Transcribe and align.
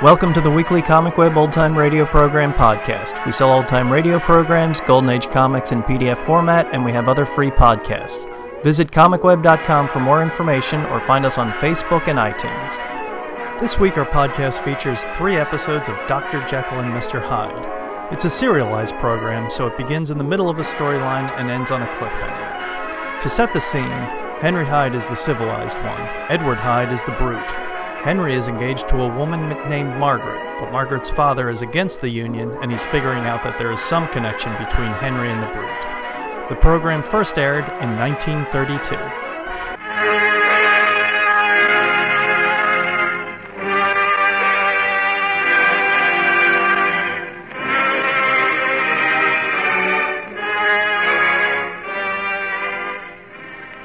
Welcome 0.00 0.32
to 0.34 0.40
the 0.40 0.48
weekly 0.48 0.80
Comic 0.80 1.18
Web 1.18 1.36
Old 1.36 1.52
Time 1.52 1.76
Radio 1.76 2.06
Program 2.06 2.52
podcast. 2.52 3.26
We 3.26 3.32
sell 3.32 3.50
old 3.50 3.66
time 3.66 3.92
radio 3.92 4.20
programs, 4.20 4.80
Golden 4.80 5.10
Age 5.10 5.28
comics 5.28 5.72
in 5.72 5.82
PDF 5.82 6.18
format, 6.18 6.72
and 6.72 6.84
we 6.84 6.92
have 6.92 7.08
other 7.08 7.26
free 7.26 7.50
podcasts. 7.50 8.32
Visit 8.62 8.92
comicweb.com 8.92 9.88
for 9.88 9.98
more 9.98 10.22
information 10.22 10.86
or 10.86 11.00
find 11.00 11.26
us 11.26 11.36
on 11.36 11.50
Facebook 11.54 12.06
and 12.06 12.16
iTunes. 12.16 12.78
This 13.60 13.80
week, 13.80 13.98
our 13.98 14.06
podcast 14.06 14.62
features 14.62 15.04
three 15.16 15.36
episodes 15.36 15.88
of 15.88 15.96
Dr. 16.06 16.46
Jekyll 16.46 16.78
and 16.78 16.92
Mr. 16.92 17.20
Hyde. 17.20 18.12
It's 18.12 18.24
a 18.24 18.30
serialized 18.30 18.94
program, 19.00 19.50
so 19.50 19.66
it 19.66 19.76
begins 19.76 20.12
in 20.12 20.18
the 20.18 20.22
middle 20.22 20.48
of 20.48 20.60
a 20.60 20.62
storyline 20.62 21.28
and 21.40 21.50
ends 21.50 21.72
on 21.72 21.82
a 21.82 21.86
cliffhanger. 21.94 23.20
To 23.20 23.28
set 23.28 23.52
the 23.52 23.60
scene, 23.60 23.82
Henry 24.38 24.64
Hyde 24.64 24.94
is 24.94 25.08
the 25.08 25.16
civilized 25.16 25.78
one, 25.78 26.02
Edward 26.30 26.58
Hyde 26.58 26.92
is 26.92 27.02
the 27.02 27.10
brute. 27.18 27.67
Henry 28.02 28.34
is 28.34 28.46
engaged 28.46 28.86
to 28.86 29.02
a 29.02 29.16
woman 29.16 29.48
named 29.68 29.98
Margaret, 29.98 30.60
but 30.60 30.70
Margaret's 30.70 31.10
father 31.10 31.50
is 31.50 31.62
against 31.62 32.00
the 32.00 32.08
union 32.08 32.52
and 32.62 32.70
he's 32.70 32.84
figuring 32.86 33.24
out 33.24 33.42
that 33.42 33.58
there 33.58 33.72
is 33.72 33.80
some 33.80 34.06
connection 34.08 34.52
between 34.52 34.92
Henry 34.92 35.32
and 35.32 35.42
the 35.42 35.48
Brute. 35.48 36.48
The 36.48 36.54
program 36.54 37.02
first 37.02 37.38
aired 37.38 37.68
in 37.82 37.96
1932. 37.98 38.94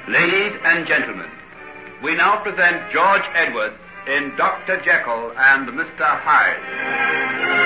Ladies 0.07 0.53
and 0.65 0.85
gentlemen, 0.85 1.31
we 2.03 2.13
now 2.13 2.37
present 2.43 2.91
George 2.91 3.23
Edwards 3.33 3.75
in 4.07 4.35
Dr. 4.35 4.81
Jekyll 4.81 5.33
and 5.37 5.67
Mr. 5.69 6.03
Hyde. 6.03 7.63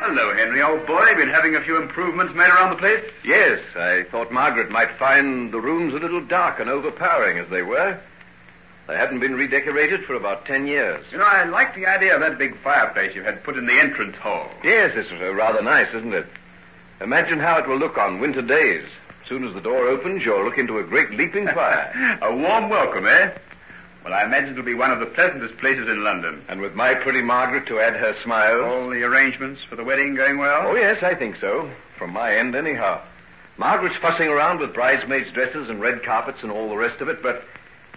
Hello, 0.00 0.34
Henry, 0.34 0.62
old 0.62 0.86
boy. 0.86 1.14
Been 1.16 1.28
having 1.28 1.54
a 1.54 1.60
few 1.60 1.80
improvements 1.80 2.34
made 2.34 2.48
around 2.48 2.70
the 2.70 2.76
place? 2.76 3.04
Yes, 3.24 3.60
I 3.74 4.04
thought 4.10 4.32
Margaret 4.32 4.70
might 4.70 4.90
find 4.98 5.52
the 5.52 5.60
rooms 5.60 5.94
a 5.94 5.98
little 5.98 6.20
dark 6.20 6.60
and 6.60 6.68
overpowering 6.68 7.38
as 7.38 7.48
they 7.48 7.62
were. 7.62 7.98
They 8.86 8.96
hadn't 8.96 9.20
been 9.20 9.34
redecorated 9.34 10.04
for 10.04 10.14
about 10.14 10.44
ten 10.44 10.66
years. 10.66 11.06
You 11.10 11.18
know, 11.18 11.24
I 11.24 11.44
like 11.44 11.74
the 11.74 11.86
idea 11.86 12.14
of 12.14 12.20
that 12.20 12.36
big 12.36 12.56
fireplace 12.58 13.14
you 13.14 13.22
had 13.22 13.42
put 13.42 13.56
in 13.56 13.64
the 13.64 13.78
entrance 13.80 14.16
hall. 14.16 14.50
Yes, 14.62 14.92
it's 14.94 15.10
uh, 15.10 15.32
rather 15.32 15.62
nice, 15.62 15.88
isn't 15.94 16.12
it? 16.12 16.26
Imagine 17.00 17.40
how 17.40 17.58
it 17.58 17.66
will 17.66 17.78
look 17.78 17.96
on 17.96 18.20
winter 18.20 18.42
days. 18.42 18.84
As 19.24 19.28
soon 19.30 19.48
as 19.48 19.54
the 19.54 19.60
door 19.62 19.88
opens, 19.88 20.22
you'll 20.22 20.44
look 20.44 20.58
into 20.58 20.78
a 20.78 20.82
great 20.82 21.10
leaping 21.12 21.46
fire. 21.48 22.18
a 22.20 22.36
warm 22.36 22.68
welcome, 22.68 23.06
eh? 23.06 23.30
Well, 24.04 24.12
I 24.12 24.22
imagine 24.22 24.50
it'll 24.50 24.64
be 24.64 24.74
one 24.74 24.90
of 24.90 25.00
the 25.00 25.06
pleasantest 25.06 25.56
places 25.56 25.88
in 25.88 26.04
London. 26.04 26.44
and 26.46 26.60
with 26.60 26.74
my 26.74 26.94
pretty 26.94 27.22
Margaret 27.22 27.66
to 27.68 27.80
add 27.80 27.96
her 27.96 28.14
smiles. 28.22 28.62
All 28.62 28.90
the 28.90 29.02
arrangements 29.02 29.62
for 29.64 29.76
the 29.76 29.84
wedding 29.84 30.14
going 30.14 30.36
well? 30.36 30.66
Oh, 30.66 30.74
yes, 30.74 31.02
I 31.02 31.14
think 31.14 31.36
so. 31.36 31.70
From 31.96 32.10
my 32.12 32.36
end, 32.36 32.54
anyhow. 32.54 33.00
Margaret's 33.56 33.96
fussing 33.96 34.28
around 34.28 34.58
with 34.60 34.74
bridesmaids' 34.74 35.32
dresses 35.32 35.70
and 35.70 35.80
red 35.80 36.02
carpets 36.02 36.42
and 36.42 36.52
all 36.52 36.68
the 36.68 36.76
rest 36.76 37.00
of 37.00 37.08
it, 37.08 37.22
but 37.22 37.44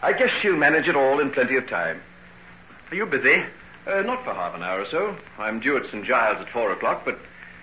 I 0.01 0.13
guess 0.13 0.29
she'll 0.41 0.55
manage 0.55 0.87
it 0.87 0.95
all 0.95 1.19
in 1.19 1.29
plenty 1.31 1.57
of 1.57 1.67
time. 1.67 2.01
Are 2.89 2.95
you 2.95 3.05
busy? 3.05 3.43
Uh, 3.85 4.01
not 4.03 4.23
for 4.23 4.33
half 4.33 4.55
an 4.55 4.63
hour 4.63 4.83
or 4.83 4.85
so. 4.85 5.17
I'm 5.37 5.59
due 5.59 5.75
at 5.75 5.87
St. 5.87 6.05
Giles 6.05 6.39
at 6.39 6.47
four 6.49 6.71
o'clock, 6.71 7.01
but 7.03 7.19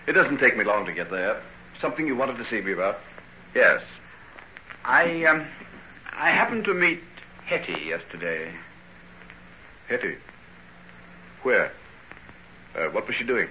it 0.06 0.12
doesn't 0.12 0.36
take 0.36 0.54
me 0.54 0.64
long 0.64 0.84
to 0.84 0.92
get 0.92 1.10
there. 1.10 1.40
Something 1.80 2.06
you 2.06 2.14
wanted 2.14 2.36
to 2.36 2.44
see 2.50 2.60
me 2.60 2.72
about? 2.72 3.00
Yes. 3.54 3.82
I, 4.84 5.24
um, 5.24 5.46
I 6.12 6.30
happened 6.30 6.64
to 6.64 6.74
meet 6.74 7.02
Hetty 7.46 7.86
yesterday. 7.86 8.52
Hetty. 9.88 10.16
Where? 11.42 11.72
Uh, 12.74 12.86
what 12.88 13.06
was 13.06 13.16
she 13.16 13.24
doing? 13.24 13.48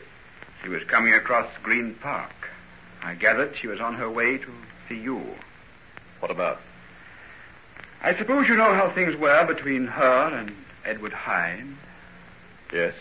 She 0.62 0.70
was 0.70 0.84
coming 0.84 1.14
across 1.14 1.48
Green 1.62 1.96
Park. 1.96 2.50
I 3.02 3.16
gathered 3.16 3.56
she 3.58 3.68
was 3.68 3.80
on 3.80 3.96
her 3.96 4.10
way 4.10 4.38
to 4.38 4.52
see 4.88 5.00
you. 5.00 5.22
What 6.20 6.32
about? 6.32 6.60
I 8.02 8.16
suppose 8.16 8.48
you 8.48 8.56
know 8.56 8.74
how 8.74 8.90
things 8.90 9.16
were 9.16 9.46
between 9.46 9.88
her 9.88 10.28
and 10.34 10.54
Edward 10.86 11.14
Hyde. 11.14 11.68
Yes. 12.72 12.94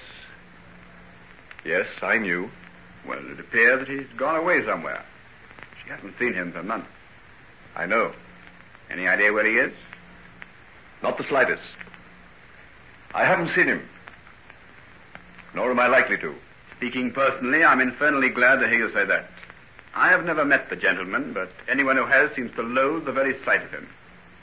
Yes, 1.65 1.87
I 2.03 2.19
knew. 2.19 2.51
Well, 3.07 3.19
it 3.31 3.41
appears 3.41 3.81
that 3.81 3.89
he's 3.89 4.07
gone 4.17 4.37
away 4.37 4.65
somewhere. 4.65 5.03
She 5.85 5.91
hasn't 5.91 6.19
seen 6.19 6.35
him 6.35 6.53
for 6.53 6.63
months. 6.63 6.89
I 7.75 7.87
know. 7.87 8.13
Any 8.91 9.09
idea 9.09 9.33
where 9.33 9.47
he 9.47 9.57
is? 9.57 9.73
Not 11.03 11.19
the 11.19 11.25
slightest. 11.25 11.63
I 13.15 13.25
haven't 13.25 13.55
seen 13.55 13.67
him. 13.67 13.89
Nor 15.55 15.71
am 15.71 15.81
I 15.81 15.87
likely 15.87 16.19
to. 16.19 16.35
Speaking 16.77 17.13
personally, 17.13 17.65
I'm 17.65 17.81
infernally 17.81 18.29
glad 18.29 18.61
to 18.61 18.69
hear 18.69 18.87
you 18.87 18.93
say 18.93 19.05
that. 19.05 19.27
I 19.95 20.09
have 20.09 20.25
never 20.25 20.45
met 20.45 20.71
the 20.71 20.77
gentleman, 20.77 21.33
but 21.33 21.53
anyone 21.69 21.97
who 21.97 22.05
has 22.05 22.35
seems 22.35 22.55
to 22.57 22.63
loathe 22.63 23.05
the 23.05 23.13
very 23.13 23.37
sight 23.45 23.63
of 23.63 23.71
him, 23.71 23.89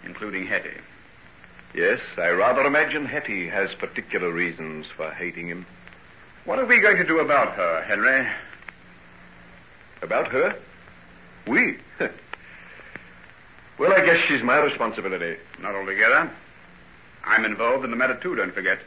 including 0.03 0.45
Hetty. 0.45 0.77
Yes, 1.73 1.99
I 2.17 2.29
rather 2.31 2.61
imagine 2.61 3.05
Hetty 3.05 3.47
has 3.47 3.73
particular 3.73 4.31
reasons 4.31 4.87
for 4.95 5.09
hating 5.11 5.47
him. 5.47 5.65
What 6.45 6.59
are 6.59 6.65
we 6.65 6.79
going 6.79 6.97
to 6.97 7.03
do 7.03 7.19
about 7.19 7.53
her, 7.53 7.83
Henry? 7.83 8.27
About 10.01 10.27
her? 10.29 10.55
We? 11.49 11.77
well, 13.79 13.91
I 13.91 14.05
guess 14.05 14.23
she's 14.27 14.43
my 14.43 14.59
responsibility. 14.59 15.37
Not 15.59 15.73
altogether. 15.73 16.29
I'm 17.25 17.43
involved 17.43 17.83
in 17.83 17.89
the 17.89 17.97
matter, 17.97 18.13
too, 18.13 18.35
don't 18.35 18.53
forget. 18.53 18.77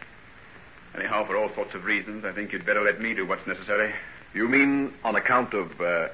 Anyhow, 0.95 1.25
for 1.27 1.37
all 1.37 1.53
sorts 1.55 1.75
of 1.75 1.85
reasons, 1.85 2.25
I 2.25 2.31
think 2.31 2.53
you'd 2.53 2.65
better 2.65 2.83
let 2.83 3.01
me 3.01 3.15
do 3.15 3.27
what's 3.27 3.47
necessary. 3.49 3.93
You 4.33 4.47
mean 4.47 4.95
on 5.03 5.17
account 5.17 5.55
of 5.55 5.81
uh, 5.81 6.09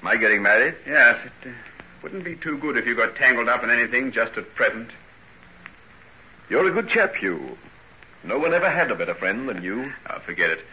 my 0.00 0.16
getting 0.16 0.40
married? 0.40 0.74
Yes, 0.86 1.18
it 1.42 1.48
uh, 1.48 1.52
wouldn't 2.02 2.24
be 2.24 2.34
too 2.34 2.56
good 2.56 2.78
if 2.78 2.86
you 2.86 2.94
got 2.94 3.16
tangled 3.16 3.50
up 3.50 3.62
in 3.62 3.68
anything 3.68 4.10
just 4.10 4.38
at 4.38 4.54
present. 4.54 4.88
You're 6.48 6.66
a 6.66 6.72
good 6.72 6.88
chap, 6.88 7.20
you. 7.20 7.58
No 8.24 8.38
one 8.38 8.54
ever 8.54 8.70
had 8.70 8.90
a 8.90 8.94
better 8.94 9.14
friend 9.14 9.46
than 9.46 9.62
you. 9.62 9.92
Oh, 10.08 10.18
forget 10.20 10.48
it. 10.48 10.64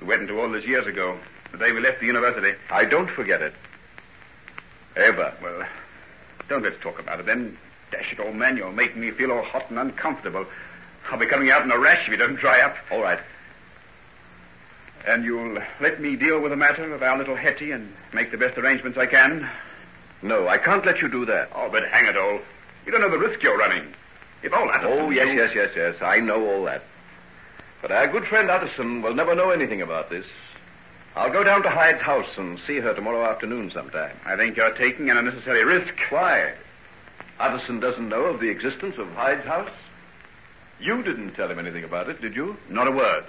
We 0.00 0.06
went 0.06 0.22
into 0.22 0.40
all 0.40 0.50
this 0.50 0.64
years 0.64 0.86
ago, 0.86 1.18
the 1.50 1.58
day 1.58 1.72
we 1.72 1.80
left 1.80 1.98
the 1.98 2.06
university. 2.06 2.56
I 2.70 2.84
don't 2.84 3.10
forget 3.10 3.42
it. 3.42 3.52
Eh, 4.96 5.02
Ever. 5.02 5.32
Well, 5.42 5.66
don't 6.48 6.62
let's 6.62 6.80
talk 6.80 6.98
about 6.98 7.20
it 7.20 7.26
then. 7.26 7.56
Dash 7.90 8.12
it, 8.12 8.20
old 8.20 8.34
man, 8.34 8.56
you're 8.56 8.72
making 8.72 9.00
me 9.00 9.10
feel 9.10 9.30
all 9.30 9.42
hot 9.42 9.70
and 9.70 9.78
uncomfortable. 9.78 10.46
I'll 11.10 11.18
be 11.18 11.26
coming 11.26 11.50
out 11.50 11.62
in 11.62 11.70
a 11.70 11.78
rash 11.78 12.06
if 12.06 12.08
you 12.10 12.16
don't 12.16 12.36
dry 12.36 12.60
up. 12.62 12.76
All 12.90 13.02
right. 13.02 13.20
And 15.06 15.24
you'll 15.24 15.58
let 15.80 16.00
me 16.00 16.16
deal 16.16 16.40
with 16.40 16.50
the 16.50 16.56
matter 16.56 16.92
of 16.92 17.02
our 17.02 17.16
little 17.16 17.36
Hetty 17.36 17.70
and 17.70 17.94
make 18.12 18.32
the 18.32 18.38
best 18.38 18.58
arrangements 18.58 18.98
I 18.98 19.06
can? 19.06 19.48
No, 20.22 20.48
I 20.48 20.58
can't 20.58 20.84
let 20.84 21.00
you 21.00 21.08
do 21.08 21.24
that. 21.26 21.50
Oh, 21.54 21.68
but 21.70 21.86
hang 21.86 22.06
it 22.06 22.16
all. 22.16 22.40
You 22.84 22.92
don't 22.92 23.02
know 23.02 23.10
the 23.10 23.18
risk 23.18 23.40
you're 23.42 23.56
running. 23.58 23.94
If 24.42 24.52
all 24.52 24.66
that... 24.66 24.84
Oh, 24.84 25.10
yes, 25.10 25.28
yes, 25.36 25.52
yes, 25.54 25.70
yes. 25.76 25.94
I 26.02 26.18
know 26.18 26.44
all 26.50 26.64
that. 26.64 26.82
But 27.82 27.92
our 27.92 28.08
good 28.08 28.24
friend 28.26 28.50
Utterson 28.50 29.02
will 29.02 29.14
never 29.14 29.34
know 29.34 29.50
anything 29.50 29.82
about 29.82 30.10
this. 30.10 30.26
I'll 31.16 31.32
go 31.32 31.42
down 31.42 31.62
to 31.62 31.70
Hyde's 31.70 32.02
house 32.02 32.28
and 32.36 32.60
see 32.66 32.78
her 32.78 32.92
tomorrow 32.92 33.24
afternoon 33.24 33.70
sometime. 33.70 34.14
I 34.26 34.36
think 34.36 34.54
you're 34.54 34.74
taking 34.74 35.08
an 35.08 35.16
unnecessary 35.16 35.64
risk. 35.64 35.94
Why? 36.10 36.52
Utterson 37.40 37.80
doesn't 37.80 38.10
know 38.10 38.26
of 38.26 38.38
the 38.38 38.50
existence 38.50 38.98
of 38.98 39.10
Hyde's 39.14 39.46
house? 39.46 39.70
You 40.78 41.02
didn't 41.02 41.32
tell 41.32 41.50
him 41.50 41.58
anything 41.58 41.84
about 41.84 42.10
it, 42.10 42.20
did 42.20 42.36
you? 42.36 42.58
Not 42.68 42.86
a 42.86 42.92
word. 42.92 43.24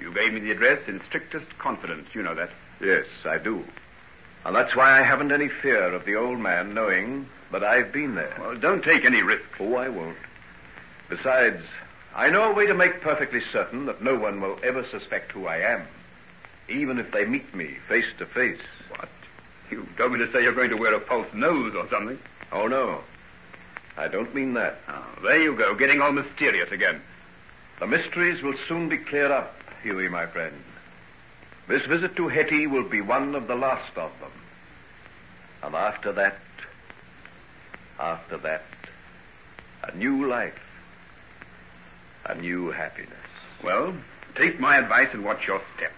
You 0.00 0.14
gave 0.14 0.32
me 0.32 0.40
the 0.40 0.50
address 0.50 0.88
in 0.88 1.02
strictest 1.04 1.58
confidence. 1.58 2.08
You 2.14 2.22
know 2.22 2.34
that. 2.34 2.48
Yes, 2.80 3.04
I 3.26 3.36
do. 3.36 3.62
And 4.46 4.56
that's 4.56 4.74
why 4.74 4.98
I 4.98 5.02
haven't 5.02 5.30
any 5.30 5.48
fear 5.48 5.92
of 5.92 6.06
the 6.06 6.16
old 6.16 6.38
man 6.38 6.72
knowing 6.72 7.28
that 7.52 7.62
I've 7.62 7.92
been 7.92 8.14
there. 8.14 8.34
Well, 8.40 8.56
don't 8.56 8.82
take 8.82 9.04
any 9.04 9.22
risks. 9.22 9.46
Oh, 9.60 9.74
I 9.74 9.90
won't. 9.90 10.16
Besides, 11.10 11.62
I 12.14 12.30
know 12.30 12.50
a 12.50 12.54
way 12.54 12.66
to 12.66 12.74
make 12.74 13.02
perfectly 13.02 13.42
certain 13.52 13.84
that 13.86 14.02
no 14.02 14.16
one 14.16 14.40
will 14.40 14.58
ever 14.62 14.86
suspect 14.86 15.32
who 15.32 15.46
I 15.46 15.58
am, 15.58 15.86
even 16.68 16.98
if 16.98 17.12
they 17.12 17.24
meet 17.24 17.54
me 17.54 17.76
face 17.88 18.06
to 18.18 18.26
face. 18.26 18.60
What? 18.88 19.08
You 19.70 19.86
told 19.96 20.12
me 20.12 20.18
to 20.18 20.30
say 20.32 20.42
you're 20.42 20.52
going 20.52 20.70
to 20.70 20.76
wear 20.76 20.94
a 20.94 21.00
false 21.00 21.32
nose 21.34 21.74
or 21.74 21.88
something. 21.88 22.18
Oh, 22.52 22.66
no. 22.66 23.00
I 23.96 24.08
don't 24.08 24.34
mean 24.34 24.54
that. 24.54 24.78
Oh, 24.88 25.06
there 25.22 25.40
you 25.40 25.54
go, 25.54 25.74
getting 25.74 26.00
all 26.00 26.12
mysterious 26.12 26.70
again. 26.70 27.00
The 27.78 27.86
mysteries 27.86 28.42
will 28.42 28.56
soon 28.68 28.88
be 28.88 28.98
cleared 28.98 29.30
up, 29.30 29.54
Huey, 29.82 30.08
my 30.08 30.26
friend. 30.26 30.54
This 31.68 31.84
visit 31.84 32.16
to 32.16 32.28
Hetty 32.28 32.66
will 32.66 32.84
be 32.84 33.00
one 33.00 33.34
of 33.34 33.48
the 33.48 33.56
last 33.56 33.96
of 33.96 34.12
them. 34.20 34.30
And 35.62 35.74
after 35.74 36.12
that, 36.12 36.36
after 37.98 38.36
that, 38.38 38.64
a 39.82 39.94
new 39.96 40.26
life, 40.26 40.60
a 42.24 42.34
new 42.34 42.70
happiness. 42.70 43.12
Well, 43.62 43.94
take 44.34 44.60
my 44.60 44.76
advice 44.76 45.08
and 45.12 45.24
watch 45.24 45.46
your 45.46 45.60
step. 45.76 45.92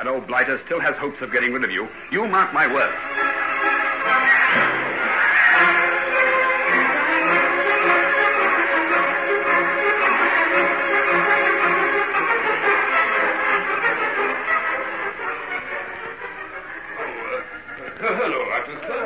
That 0.00 0.08
old 0.08 0.26
blighter 0.26 0.58
still 0.64 0.80
has 0.80 0.96
hopes 0.96 1.20
of 1.20 1.30
getting 1.30 1.52
rid 1.52 1.62
of 1.62 1.70
you. 1.70 1.86
You 2.10 2.26
mark 2.26 2.54
my 2.54 2.66
words. 2.66 2.96
Oh, 18.02 18.48
uh, 18.48 18.96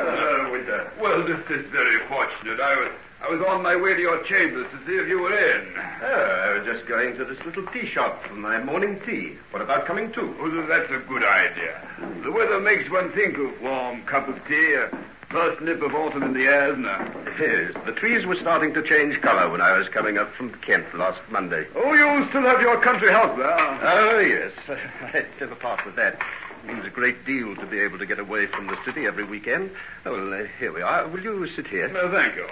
uh, 0.71 0.89
well, 0.97 1.23
this 1.23 1.37
is 1.49 1.65
very 1.71 1.99
fortunate. 2.07 2.61
I 2.61 2.75
was, 2.77 2.91
I 3.21 3.29
was 3.29 3.41
on 3.41 3.61
my 3.61 3.75
way 3.75 3.95
to 3.95 3.99
your 3.99 4.23
chambers 4.23 4.67
to 4.71 4.77
see 4.87 4.95
if 4.95 5.09
you 5.09 5.19
were 5.19 5.37
in. 5.37 5.73
Oh, 6.03 6.34
just 6.75 6.87
going 6.87 7.15
to 7.15 7.23
this 7.23 7.39
little 7.45 7.65
tea 7.67 7.85
shop 7.85 8.21
for 8.23 8.33
my 8.33 8.61
morning 8.61 8.99
tea. 9.05 9.37
What 9.51 9.61
about 9.61 9.85
coming 9.85 10.11
too? 10.11 10.35
Oh, 10.41 10.49
that's 10.67 10.91
a 10.91 10.97
good 11.07 11.23
idea. 11.23 11.79
The 12.21 12.31
weather 12.31 12.59
makes 12.59 12.89
one 12.89 13.13
think 13.13 13.37
of 13.37 13.61
warm 13.61 14.03
cup 14.03 14.27
of 14.27 14.45
tea, 14.45 14.73
a 14.73 14.89
first 15.29 15.61
nip 15.61 15.81
of 15.81 15.95
autumn 15.95 16.23
in 16.23 16.33
the 16.33 16.47
air, 16.47 16.71
isn't 16.73 16.85
it? 16.85 17.39
Yes, 17.39 17.85
the 17.85 17.93
trees 17.93 18.25
were 18.25 18.35
starting 18.35 18.73
to 18.73 18.81
change 18.81 19.21
color 19.21 19.49
when 19.49 19.61
I 19.61 19.77
was 19.77 19.87
coming 19.87 20.17
up 20.17 20.33
from 20.33 20.51
Kent 20.55 20.93
last 20.97 21.21
Monday. 21.29 21.65
Oh, 21.77 21.93
you 21.93 22.27
still 22.27 22.41
have 22.41 22.59
your 22.59 22.77
country 22.81 23.09
house 23.09 23.37
there? 23.37 23.57
Oh, 23.57 24.19
yes. 24.19 24.51
I'd 25.13 25.27
never 25.39 25.55
part 25.55 25.85
with 25.85 25.95
that. 25.95 26.21
It 26.63 26.73
means 26.73 26.85
a 26.85 26.89
great 26.89 27.25
deal 27.25 27.55
to 27.55 27.65
be 27.65 27.79
able 27.79 27.99
to 27.99 28.05
get 28.05 28.19
away 28.19 28.47
from 28.47 28.67
the 28.67 28.77
city 28.83 29.05
every 29.05 29.23
weekend. 29.23 29.71
Oh, 30.05 30.11
well, 30.11 30.41
uh, 30.41 30.47
here 30.59 30.73
we 30.73 30.81
are. 30.81 31.07
Will 31.07 31.23
you 31.23 31.47
sit 31.55 31.67
here? 31.67 31.87
No, 31.87 32.11
thank 32.11 32.35
you. 32.35 32.47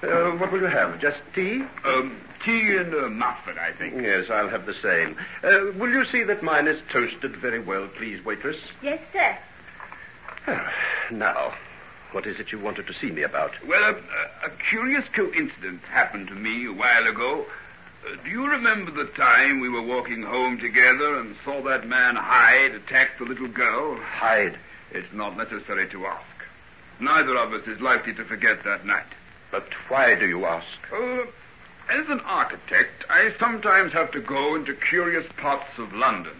Uh, 0.00 0.30
what 0.38 0.52
will 0.52 0.60
you 0.60 0.66
have? 0.66 0.98
Just 1.00 1.18
tea? 1.34 1.64
Um, 1.84 2.16
tea 2.48 2.76
and 2.76 2.94
a 2.94 3.10
muffin, 3.10 3.58
I 3.58 3.72
think. 3.72 3.94
Yes, 4.00 4.30
I'll 4.30 4.48
have 4.48 4.64
the 4.64 4.74
same. 4.74 5.16
Uh, 5.44 5.72
will 5.78 5.90
you 5.90 6.06
see 6.06 6.22
that 6.22 6.42
mine 6.42 6.66
is 6.66 6.80
toasted 6.90 7.36
very 7.36 7.58
well, 7.58 7.86
please, 7.88 8.24
waitress? 8.24 8.56
Yes, 8.82 9.00
sir. 9.12 9.36
Now, 11.10 11.54
what 12.12 12.26
is 12.26 12.40
it 12.40 12.50
you 12.50 12.58
wanted 12.58 12.86
to 12.86 12.94
see 12.94 13.10
me 13.10 13.22
about? 13.22 13.52
Well, 13.66 13.82
a, 13.82 14.46
a 14.46 14.50
curious 14.70 15.04
coincidence 15.12 15.82
happened 15.90 16.28
to 16.28 16.34
me 16.34 16.66
a 16.66 16.72
while 16.72 17.06
ago. 17.06 17.44
Uh, 18.06 18.16
do 18.24 18.30
you 18.30 18.46
remember 18.46 18.90
the 18.92 19.10
time 19.12 19.60
we 19.60 19.68
were 19.68 19.82
walking 19.82 20.22
home 20.22 20.58
together 20.58 21.18
and 21.18 21.36
saw 21.44 21.60
that 21.62 21.86
man 21.86 22.16
Hyde 22.16 22.74
attack 22.74 23.18
the 23.18 23.24
little 23.24 23.48
girl? 23.48 23.96
Hyde. 23.96 24.56
It's 24.90 25.12
not 25.12 25.36
necessary 25.36 25.86
to 25.88 26.06
ask. 26.06 26.24
Neither 26.98 27.36
of 27.36 27.52
us 27.52 27.66
is 27.66 27.78
likely 27.80 28.14
to 28.14 28.24
forget 28.24 28.64
that 28.64 28.86
night. 28.86 29.04
But 29.50 29.66
why 29.88 30.14
do 30.14 30.26
you 30.26 30.46
ask? 30.46 30.66
Uh, 30.90 31.26
as 31.88 32.08
an 32.08 32.20
architect, 32.20 33.04
I 33.08 33.32
sometimes 33.38 33.92
have 33.92 34.10
to 34.12 34.20
go 34.20 34.54
into 34.54 34.74
curious 34.74 35.26
parts 35.36 35.78
of 35.78 35.94
London. 35.94 36.36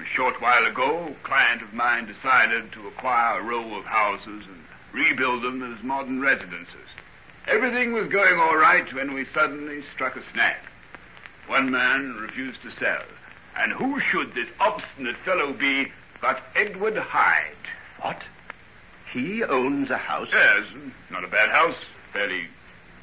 A 0.00 0.04
short 0.04 0.40
while 0.40 0.64
ago, 0.64 1.08
a 1.08 1.26
client 1.26 1.62
of 1.62 1.74
mine 1.74 2.06
decided 2.06 2.70
to 2.72 2.86
acquire 2.88 3.40
a 3.40 3.42
row 3.42 3.74
of 3.76 3.84
houses 3.84 4.44
and 4.46 4.64
rebuild 4.92 5.42
them 5.42 5.62
as 5.62 5.82
modern 5.82 6.20
residences. 6.20 6.88
Everything 7.48 7.92
was 7.92 8.08
going 8.08 8.38
all 8.38 8.56
right 8.56 8.92
when 8.92 9.12
we 9.12 9.26
suddenly 9.34 9.82
struck 9.94 10.16
a 10.16 10.22
snag. 10.32 10.56
One 11.48 11.70
man 11.70 12.14
refused 12.14 12.62
to 12.62 12.70
sell. 12.72 13.02
And 13.56 13.72
who 13.72 13.98
should 13.98 14.34
this 14.34 14.48
obstinate 14.60 15.16
fellow 15.16 15.52
be 15.52 15.90
but 16.20 16.40
Edward 16.54 16.96
Hyde? 16.96 17.56
What? 18.00 18.22
He 19.12 19.42
owns 19.42 19.90
a 19.90 19.96
house? 19.96 20.28
Yes, 20.32 20.64
not 21.10 21.24
a 21.24 21.28
bad 21.28 21.50
house. 21.50 21.76
Fairly 22.12 22.46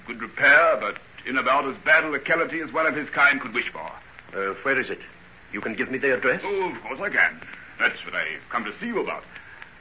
good 0.05 0.21
repair, 0.21 0.77
but 0.79 0.97
in 1.27 1.37
about 1.37 1.65
as 1.65 1.75
bad 1.83 2.03
a 2.05 2.09
locality 2.09 2.61
as 2.61 2.71
one 2.71 2.85
of 2.85 2.95
his 2.95 3.09
kind 3.09 3.39
could 3.41 3.53
wish 3.53 3.69
for. 3.69 3.91
Uh, 4.33 4.53
where 4.63 4.79
is 4.79 4.89
it? 4.89 4.99
You 5.51 5.61
can 5.61 5.73
give 5.73 5.91
me 5.91 5.97
the 5.97 6.13
address? 6.13 6.41
Oh, 6.43 6.69
of 6.69 6.81
course 6.81 6.99
I 6.99 7.09
can. 7.09 7.41
That's 7.79 8.03
what 8.05 8.15
I've 8.15 8.47
come 8.49 8.65
to 8.65 8.73
see 8.79 8.87
you 8.87 8.99
about. 8.99 9.23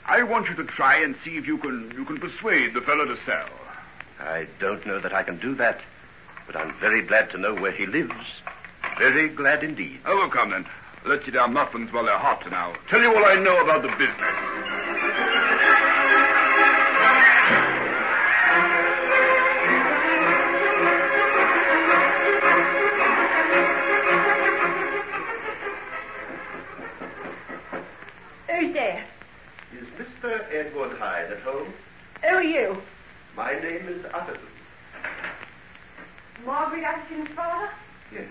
I 0.05 0.23
want 0.23 0.49
you 0.49 0.55
to 0.57 0.65
try 0.65 0.99
and 0.99 1.17
see 1.25 1.37
if 1.37 1.47
you 1.47 1.59
can 1.59 1.93
you 1.97 2.05
can 2.05 2.19
persuade 2.19 2.75
the 2.75 2.81
fellow 2.81 3.05
to 3.05 3.17
sell. 3.25 3.49
I 4.21 4.47
don't 4.61 4.87
know 4.87 5.01
that 5.01 5.13
I 5.13 5.23
can 5.23 5.39
do 5.39 5.55
that, 5.57 5.81
but 6.47 6.57
I'm 6.57 6.73
very 6.75 7.03
glad 7.03 7.31
to 7.31 7.39
know 7.39 7.55
where 7.55 7.73
he 7.73 7.87
lives. 7.87 8.15
Very 8.99 9.29
glad 9.29 9.63
indeed. 9.65 10.01
Oh, 10.07 10.17
well, 10.17 10.31
come 10.31 10.51
then. 10.51 10.67
Let 11.05 11.27
you 11.27 11.39
our 11.39 11.49
muffins 11.49 11.93
while 11.93 12.05
they're 12.05 12.19
hot, 12.19 12.45
and 12.47 12.55
I'll 12.55 12.77
tell 12.89 13.01
you 13.01 13.15
all 13.15 13.25
I 13.25 13.37
know 13.37 13.63
about 13.63 13.83
the 13.83 13.89
business. 13.89 14.86
You? 32.47 32.83
My 33.37 33.53
name 33.53 33.89
is 33.89 34.05
Utterson. 34.15 34.41
Margaret 36.45 36.85
Utterson's 36.85 37.29
father? 37.31 37.69
Yes. 38.13 38.27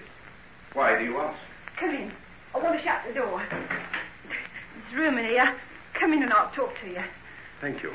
Why 0.73 0.97
do 0.97 1.05
you 1.05 1.17
ask? 1.19 1.37
Come 1.77 1.91
in. 1.91 2.11
I 2.53 2.59
want 2.59 2.77
to 2.77 2.83
shut 2.83 3.01
the 3.07 3.13
door. 3.13 3.41
There's 3.49 4.99
room 4.99 5.17
in 5.17 5.25
here. 5.25 5.53
Come 5.93 6.13
in 6.13 6.23
and 6.23 6.31
I'll 6.33 6.51
talk 6.51 6.73
to 6.81 6.89
you. 6.89 7.03
Thank 7.61 7.83
you. 7.83 7.93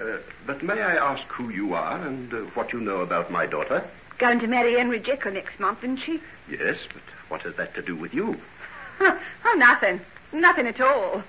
Uh, 0.00 0.18
but 0.46 0.62
may 0.62 0.80
I 0.80 0.94
ask 0.94 1.26
who 1.28 1.50
you 1.50 1.74
are 1.74 2.00
and 2.06 2.32
uh, 2.32 2.38
what 2.54 2.72
you 2.72 2.80
know 2.80 3.00
about 3.00 3.30
my 3.30 3.46
daughter? 3.46 3.84
Going 4.18 4.38
to 4.40 4.46
marry 4.46 4.74
Henry 4.74 5.00
Jekyll 5.00 5.32
next 5.32 5.58
month, 5.58 5.82
isn't 5.82 5.98
she? 5.98 6.20
Yes, 6.48 6.76
but 6.92 7.02
what 7.28 7.42
has 7.42 7.56
that 7.56 7.74
to 7.74 7.82
do 7.82 7.96
with 7.96 8.14
you? 8.14 8.40
oh, 9.00 9.54
nothing. 9.56 10.00
Nothing 10.32 10.66
at 10.66 10.80
all. 10.80 11.22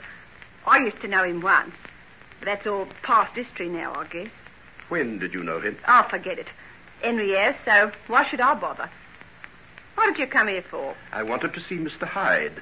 I 0.67 0.79
used 0.79 1.01
to 1.01 1.07
know 1.07 1.23
him 1.23 1.41
once. 1.41 1.73
But 2.39 2.45
that's 2.45 2.67
all 2.67 2.87
past 3.03 3.35
history 3.35 3.69
now, 3.69 3.93
I 3.93 4.05
guess. 4.05 4.29
When 4.89 5.19
did 5.19 5.33
you 5.33 5.43
know 5.43 5.59
him? 5.59 5.77
I'll 5.85 6.07
forget 6.07 6.39
it. 6.39 6.47
Henry 7.01 7.31
has, 7.31 7.55
so 7.65 7.91
why 8.07 8.27
should 8.27 8.41
I 8.41 8.53
bother? 8.55 8.89
What 9.95 10.07
did 10.07 10.19
you 10.19 10.27
come 10.27 10.47
here 10.47 10.61
for? 10.61 10.95
I 11.11 11.23
wanted 11.23 11.53
to 11.53 11.61
see 11.61 11.75
Mr. 11.77 12.07
Hyde. 12.07 12.53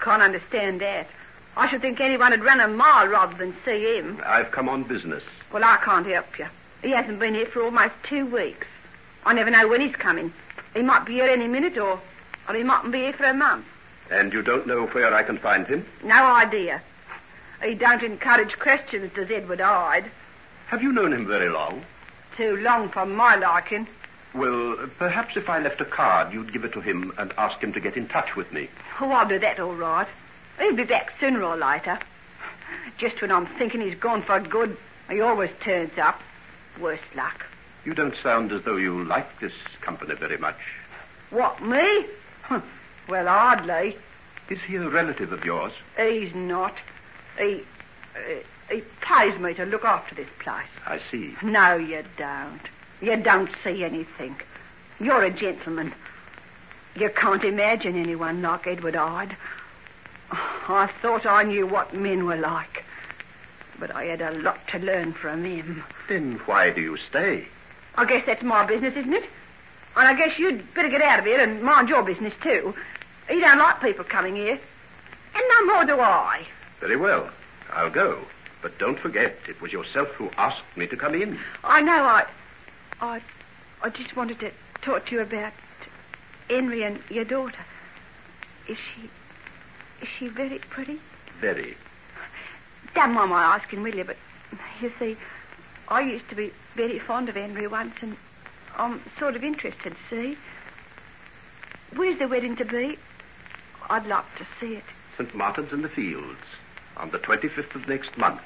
Can't 0.00 0.22
understand 0.22 0.80
that. 0.80 1.08
I 1.56 1.68
should 1.68 1.80
think 1.80 2.00
anyone 2.00 2.30
would 2.30 2.44
run 2.44 2.60
a 2.60 2.68
mile 2.68 3.08
rather 3.08 3.36
than 3.36 3.54
see 3.64 3.96
him. 3.96 4.22
I've 4.24 4.52
come 4.52 4.68
on 4.68 4.84
business. 4.84 5.24
Well, 5.52 5.64
I 5.64 5.76
can't 5.78 6.06
help 6.06 6.38
you. 6.38 6.46
He 6.82 6.90
hasn't 6.90 7.18
been 7.18 7.34
here 7.34 7.46
for 7.46 7.62
almost 7.62 7.94
two 8.04 8.26
weeks. 8.26 8.66
I 9.26 9.34
never 9.34 9.50
know 9.50 9.66
when 9.66 9.80
he's 9.80 9.96
coming. 9.96 10.32
He 10.74 10.82
might 10.82 11.04
be 11.04 11.14
here 11.14 11.24
any 11.24 11.48
minute, 11.48 11.76
or, 11.76 12.00
or 12.48 12.54
he 12.54 12.62
mightn't 12.62 12.92
be 12.92 13.00
here 13.00 13.12
for 13.12 13.24
a 13.24 13.34
month. 13.34 13.66
And 14.10 14.32
you 14.32 14.42
don't 14.42 14.66
know 14.66 14.86
where 14.86 15.12
I 15.12 15.22
can 15.24 15.38
find 15.38 15.66
him? 15.66 15.84
No 16.04 16.24
idea. 16.24 16.80
He 17.62 17.74
don't 17.74 18.02
encourage 18.02 18.58
questions, 18.58 19.12
does 19.14 19.30
Edward 19.30 19.60
Hyde. 19.60 20.10
Have 20.66 20.82
you 20.82 20.92
known 20.92 21.12
him 21.12 21.26
very 21.26 21.48
long? 21.48 21.84
Too 22.36 22.56
long 22.58 22.88
for 22.88 23.04
my 23.04 23.36
liking. 23.36 23.86
Well, 24.34 24.76
perhaps 24.98 25.36
if 25.36 25.48
I 25.48 25.58
left 25.58 25.80
a 25.80 25.84
card, 25.84 26.32
you'd 26.32 26.52
give 26.52 26.64
it 26.64 26.72
to 26.74 26.80
him 26.80 27.12
and 27.18 27.32
ask 27.38 27.58
him 27.60 27.72
to 27.72 27.80
get 27.80 27.96
in 27.96 28.06
touch 28.06 28.36
with 28.36 28.52
me. 28.52 28.68
Oh, 29.00 29.10
I'll 29.10 29.26
do 29.26 29.38
that 29.38 29.58
all 29.58 29.74
right. 29.74 30.06
He'll 30.58 30.76
be 30.76 30.84
back 30.84 31.12
sooner 31.18 31.42
or 31.42 31.56
later. 31.56 31.98
Just 32.98 33.20
when 33.20 33.32
I'm 33.32 33.46
thinking 33.46 33.80
he's 33.80 33.98
gone 33.98 34.22
for 34.22 34.38
good, 34.40 34.76
he 35.08 35.20
always 35.20 35.50
turns 35.60 35.96
up. 35.98 36.20
Worse 36.78 37.00
luck. 37.16 37.46
You 37.84 37.94
don't 37.94 38.14
sound 38.22 38.52
as 38.52 38.62
though 38.64 38.76
you 38.76 39.04
like 39.04 39.40
this 39.40 39.52
company 39.80 40.14
very 40.14 40.36
much. 40.36 40.58
What, 41.30 41.62
me? 41.62 42.06
Well, 43.08 43.26
hardly. 43.26 43.96
Is 44.50 44.58
he 44.60 44.76
a 44.76 44.88
relative 44.88 45.32
of 45.32 45.44
yours? 45.44 45.72
He's 45.96 46.34
not. 46.34 46.74
He, 47.38 47.62
uh, 48.16 48.18
he 48.70 48.82
pays 49.00 49.38
me 49.38 49.54
to 49.54 49.64
look 49.64 49.84
after 49.84 50.14
this 50.14 50.28
place. 50.38 50.66
I 50.86 51.00
see. 51.10 51.34
No, 51.42 51.76
you 51.76 52.04
don't. 52.16 52.60
You 53.00 53.16
don't 53.16 53.50
see 53.62 53.84
anything. 53.84 54.36
You're 55.00 55.22
a 55.22 55.30
gentleman. 55.30 55.94
You 56.96 57.10
can't 57.10 57.44
imagine 57.44 57.96
anyone 57.96 58.42
like 58.42 58.66
Edward 58.66 58.96
Hyde. 58.96 59.36
I 60.30 60.90
thought 61.00 61.24
I 61.24 61.44
knew 61.44 61.66
what 61.66 61.94
men 61.94 62.26
were 62.26 62.36
like. 62.36 62.84
But 63.78 63.94
I 63.94 64.04
had 64.04 64.20
a 64.20 64.32
lot 64.40 64.66
to 64.68 64.78
learn 64.78 65.12
from 65.12 65.44
him. 65.44 65.84
Then 66.08 66.40
why 66.46 66.70
do 66.70 66.80
you 66.80 66.96
stay? 67.08 67.46
I 67.94 68.04
guess 68.04 68.26
that's 68.26 68.42
my 68.42 68.66
business, 68.66 68.96
isn't 68.96 69.14
it? 69.14 69.24
And 69.96 70.06
I 70.06 70.14
guess 70.14 70.38
you'd 70.38 70.74
better 70.74 70.88
get 70.88 71.02
out 71.02 71.20
of 71.20 71.24
here 71.24 71.40
and 71.40 71.62
mind 71.62 71.88
your 71.88 72.02
business, 72.02 72.34
too. 72.42 72.74
You 73.30 73.40
don't 73.40 73.58
like 73.58 73.80
people 73.80 74.04
coming 74.04 74.34
here. 74.34 74.58
And 75.34 75.44
no 75.50 75.66
more 75.66 75.84
do 75.84 76.00
I. 76.00 76.46
Very 76.80 76.96
well. 76.96 77.30
I'll 77.72 77.90
go. 77.90 78.18
But 78.62 78.78
don't 78.78 78.98
forget, 78.98 79.36
it 79.48 79.60
was 79.60 79.72
yourself 79.72 80.08
who 80.12 80.30
asked 80.36 80.76
me 80.76 80.86
to 80.86 80.96
come 80.96 81.14
in. 81.14 81.38
I 81.64 81.80
know 81.82 82.04
I... 82.04 82.26
I... 83.00 83.20
I 83.82 83.90
just 83.90 84.16
wanted 84.16 84.40
to 84.40 84.50
talk 84.82 85.06
to 85.06 85.14
you 85.14 85.20
about 85.20 85.52
Henry 86.50 86.82
and 86.82 86.98
your 87.10 87.24
daughter. 87.24 87.64
Is 88.68 88.76
she... 88.76 89.08
Is 90.02 90.08
she 90.18 90.28
very 90.28 90.58
pretty? 90.58 91.00
Very. 91.40 91.76
Don't 92.94 93.12
mind 93.12 93.30
my 93.30 93.42
asking, 93.42 93.82
will 93.82 93.94
you? 93.94 94.04
But, 94.04 94.16
you 94.80 94.92
see, 94.98 95.16
I 95.88 96.00
used 96.00 96.28
to 96.30 96.34
be 96.34 96.52
very 96.74 96.98
fond 96.98 97.28
of 97.28 97.34
Henry 97.34 97.66
once, 97.66 97.94
and 98.00 98.16
I'm 98.76 99.00
sort 99.18 99.36
of 99.36 99.44
interested, 99.44 99.94
see? 100.08 100.36
Where's 101.94 102.18
the 102.18 102.28
wedding 102.28 102.56
to 102.56 102.64
be? 102.64 102.98
I'd 103.90 104.06
like 104.06 104.24
to 104.38 104.46
see 104.60 104.74
it. 104.74 104.84
St. 105.16 105.34
Martin's 105.34 105.72
in 105.72 105.82
the 105.82 105.88
Fields 105.88 106.38
on 106.98 107.10
the 107.10 107.18
25th 107.18 107.74
of 107.74 107.88
next 107.88 108.16
month. 108.16 108.40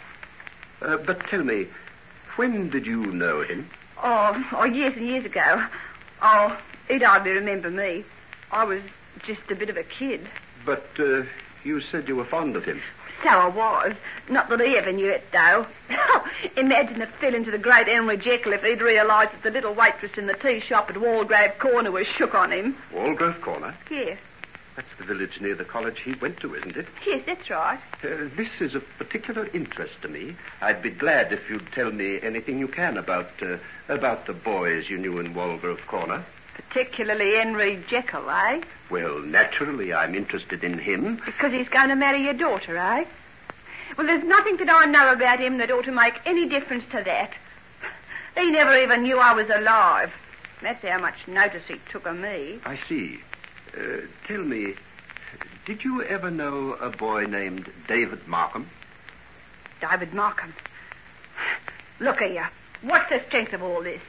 Uh, 0.81 0.97
but 0.97 1.21
tell 1.21 1.43
me, 1.43 1.67
when 2.37 2.71
did 2.71 2.87
you 2.87 3.07
know 3.07 3.43
him? 3.43 3.69
Oh, 4.03 4.49
oh, 4.53 4.65
years 4.65 4.97
and 4.97 5.07
years 5.07 5.25
ago. 5.25 5.65
Oh, 6.21 6.59
he'd 6.89 7.03
hardly 7.03 7.33
remember 7.33 7.71
me. 7.71 8.05
I 8.51 8.65
was 8.65 8.83
just 9.25 9.51
a 9.51 9.55
bit 9.55 9.71
of 9.71 9.77
a 9.77 9.85
kid. 9.85 10.29
But 10.65 10.87
uh, 10.99 11.23
you 11.65 11.81
said 11.81 12.09
you 12.09 12.17
were 12.17 12.25
fond 12.25 12.57
of 12.57 12.65
him. 12.65 12.81
So 13.23 13.29
I 13.29 13.49
was. 13.49 13.95
Not 14.29 14.49
that 14.49 14.61
he 14.61 14.77
ever 14.77 14.91
knew 14.91 15.09
it, 15.09 15.25
though. 15.31 15.67
Imagine 16.57 16.99
the 16.99 17.07
feeling 17.07 17.45
to 17.45 17.53
the 17.53 17.59
great 17.59 17.87
Henry 17.87 18.17
Jekyll 18.17 18.53
if 18.53 18.65
he'd 18.65 18.83
realised 18.83 19.33
that 19.33 19.43
the 19.43 19.51
little 19.51 19.75
waitress 19.75 20.19
in 20.19 20.27
the 20.27 20.35
tea 20.35 20.61
shop 20.61 20.91
at 20.91 20.97
Walgrave 20.97 21.59
Corner 21.59 21.93
was 21.93 22.07
shook 22.09 22.35
on 22.35 22.51
him. 22.51 22.77
Walgrave 22.93 23.41
Corner? 23.41 23.77
Yes. 23.91 24.19
That's 24.83 24.99
the 24.99 25.15
village 25.15 25.41
near 25.41 25.55
the 25.55 25.65
college 25.65 26.01
he 26.01 26.13
went 26.15 26.39
to, 26.41 26.55
isn't 26.55 26.77
it? 26.77 26.87
Yes, 27.07 27.23
that's 27.27 27.49
right. 27.51 27.79
Uh, 28.03 28.29
this 28.37 28.51
is 28.61 28.75
of 28.75 28.85
particular 28.99 29.49
interest 29.53 29.95
to 30.03 30.09
me. 30.09 30.35
I'd 30.61 30.83
be 30.83 30.91
glad 30.91 31.33
if 31.33 31.49
you'd 31.49 31.71
tell 31.73 31.91
me 31.91 32.21
anything 32.21 32.59
you 32.59 32.69
can 32.69 32.97
about 32.97 33.31
uh, 33.43 33.59
about 33.89 34.27
the 34.27 34.33
boys 34.33 34.89
you 34.89 34.99
knew 34.99 35.19
in 35.19 35.35
Walgrove 35.35 35.85
Corner. 35.87 36.25
Particularly 36.55 37.35
Henry 37.35 37.83
Jekyll, 37.89 38.29
eh? 38.29 38.63
Well, 38.91 39.21
naturally, 39.21 39.93
I'm 39.93 40.15
interested 40.15 40.65
in 40.65 40.79
him. 40.79 41.21
Because 41.25 41.53
he's 41.53 41.69
going 41.69 41.89
to 41.89 41.97
marry 41.97 42.25
your 42.25 42.35
daughter, 42.35 42.77
eh? 42.77 43.05
Well, 43.97 44.07
there's 44.07 44.25
nothing 44.25 44.57
that 44.59 44.69
I 44.69 44.87
know 44.87 45.13
about 45.13 45.41
him 45.41 45.59
that 45.59 45.71
ought 45.71 45.85
to 45.85 45.93
make 45.93 46.15
any 46.27 46.49
difference 46.49 46.85
to 46.93 47.03
that. 47.05 47.33
He 48.37 48.51
never 48.51 48.77
even 48.77 49.03
knew 49.03 49.19
I 49.19 49.33
was 49.33 49.49
alive. 49.49 50.13
That's 50.61 50.83
how 50.87 50.99
much 50.99 51.27
notice 51.27 51.65
he 51.69 51.77
took 51.91 52.07
of 52.07 52.17
me. 52.17 52.59
I 52.65 52.79
see. 52.89 53.21
Uh, 53.77 54.03
tell 54.27 54.43
me, 54.43 54.75
did 55.65 55.85
you 55.85 56.03
ever 56.03 56.31
know 56.31 56.75
a 56.75 56.91
boy 56.91 57.25
named 57.25 57.71
David 57.89 58.27
Markham? 58.29 58.69
David 59.81 60.13
Markham. 60.13 60.53
Look 62.01 62.21
here. 62.21 62.51
What's 62.83 63.09
the 63.09 63.21
strength 63.29 63.53
of 63.53 63.63
all 63.63 63.83
this? 63.83 64.01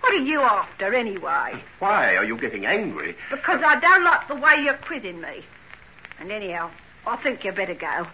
What 0.00 0.12
are 0.12 0.24
you 0.24 0.40
after, 0.40 0.94
anyway? 0.94 1.60
Why 1.80 2.16
are 2.16 2.24
you 2.24 2.36
getting 2.38 2.64
angry? 2.64 3.16
Because 3.30 3.60
I 3.64 3.78
don't 3.80 4.04
like 4.04 4.28
the 4.28 4.36
way 4.36 4.62
you're 4.62 4.74
quizzing 4.74 5.20
me. 5.20 5.44
And 6.20 6.30
anyhow, 6.30 6.70
I 7.06 7.16
think 7.16 7.44
you 7.44 7.52
better 7.52 7.74
go. 7.74 8.06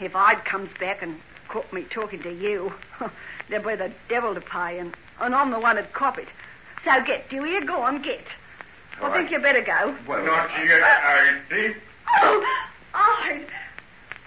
If 0.00 0.16
I'd 0.16 0.44
comes 0.44 0.70
back 0.78 1.02
and 1.02 1.20
caught 1.48 1.72
me 1.72 1.82
talking 1.82 2.22
to 2.22 2.32
you, 2.32 2.72
there'd 3.48 3.64
be 3.64 3.76
the 3.76 3.92
devil 4.08 4.34
to 4.34 4.40
pay, 4.40 4.78
and, 4.78 4.96
and 5.20 5.34
I'm 5.34 5.50
the 5.50 5.60
one 5.60 5.76
that'd 5.76 5.92
cop 5.92 6.18
it. 6.18 6.28
So 6.84 7.02
get, 7.04 7.28
do 7.30 7.44
you? 7.44 7.64
Go 7.64 7.82
on, 7.82 8.02
get. 8.02 8.24
I 9.02 9.12
think 9.12 9.30
you 9.30 9.38
better 9.38 9.62
go. 9.62 9.94
Well, 10.06 10.24
Not 10.24 10.50
yet, 10.64 10.82
uh, 10.82 11.56
Ide. 11.58 11.76
Oh, 12.22 12.62
Ide, 12.94 13.46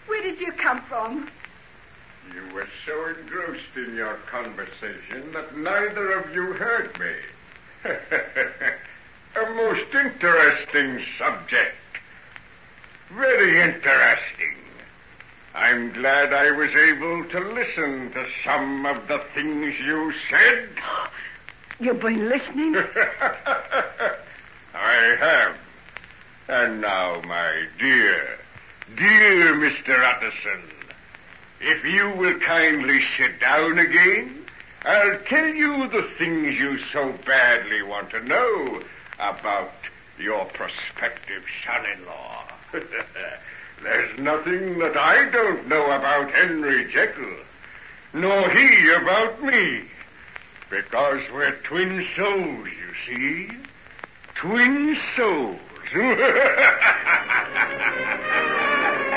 where 0.07 0.21
did 0.21 0.39
you 0.39 0.51
come 0.51 0.81
from? 0.81 1.29
You 2.33 2.53
were 2.53 2.67
so 2.85 3.07
engrossed 3.07 3.75
in 3.75 3.95
your 3.95 4.15
conversation 4.29 5.31
that 5.33 5.57
neither 5.57 6.11
of 6.19 6.33
you 6.33 6.53
heard 6.53 6.97
me. 6.99 7.13
A 9.35 9.49
most 9.55 9.93
interesting 9.93 11.03
subject. 11.17 11.75
Very 13.11 13.59
interesting. 13.59 14.55
I'm 15.55 15.91
glad 15.93 16.33
I 16.33 16.51
was 16.51 16.69
able 16.69 17.25
to 17.25 17.39
listen 17.39 18.11
to 18.11 18.25
some 18.43 18.85
of 18.85 19.07
the 19.07 19.19
things 19.33 19.75
you 19.79 20.13
said. 20.29 20.69
You've 21.79 22.01
been 22.01 22.29
listening? 22.29 22.75
I 24.79 25.15
have. 25.19 25.57
And 26.47 26.81
now, 26.81 27.21
my 27.21 27.67
dear, 27.77 28.39
dear 28.95 29.53
Mr. 29.53 29.89
Utterson, 29.89 30.63
if 31.59 31.83
you 31.85 32.09
will 32.11 32.39
kindly 32.39 33.03
sit 33.17 33.39
down 33.39 33.77
again, 33.77 34.45
I'll 34.85 35.19
tell 35.27 35.47
you 35.47 35.89
the 35.89 36.09
things 36.17 36.57
you 36.57 36.79
so 36.93 37.13
badly 37.25 37.83
want 37.83 38.09
to 38.11 38.23
know 38.23 38.81
about 39.19 39.73
your 40.17 40.45
prospective 40.45 41.43
son-in-law. 41.65 42.43
There's 43.83 44.19
nothing 44.19 44.79
that 44.79 44.97
I 44.97 45.29
don't 45.29 45.67
know 45.67 45.91
about 45.91 46.31
Henry 46.31 46.91
Jekyll, 46.91 47.35
nor 48.13 48.49
he 48.49 48.89
about 48.91 49.43
me, 49.43 49.83
because 50.69 51.21
we're 51.31 51.55
twin 51.63 52.07
souls, 52.15 52.67
you 52.67 52.95
see. 53.05 53.68
Twin 54.39 54.95
souls. 55.17 55.59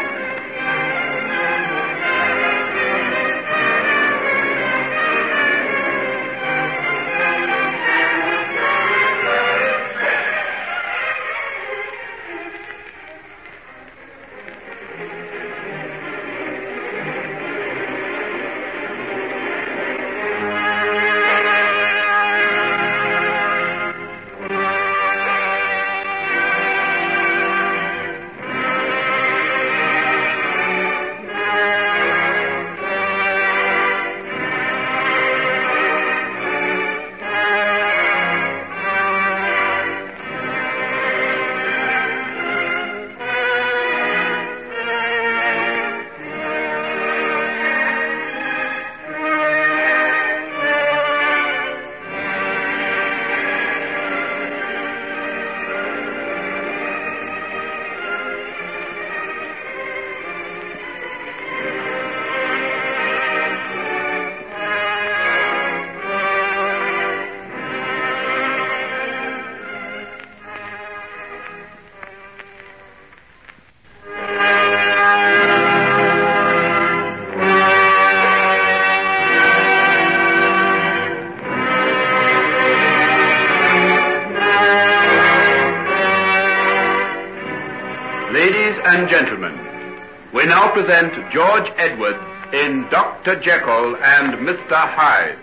present 90.92 91.32
George 91.32 91.72
Edwards 91.78 92.18
in 92.52 92.86
Dr. 92.90 93.36
Jekyll 93.36 93.96
and 93.96 94.34
Mr. 94.46 94.72
Hyde. 94.72 95.38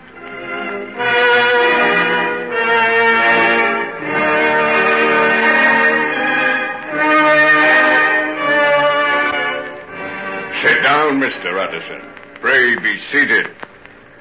Sit 10.62 10.82
down, 10.84 11.20
Mr. 11.20 11.58
Utterson. 11.58 12.00
Pray 12.40 12.76
be 12.76 13.00
seated. 13.10 13.50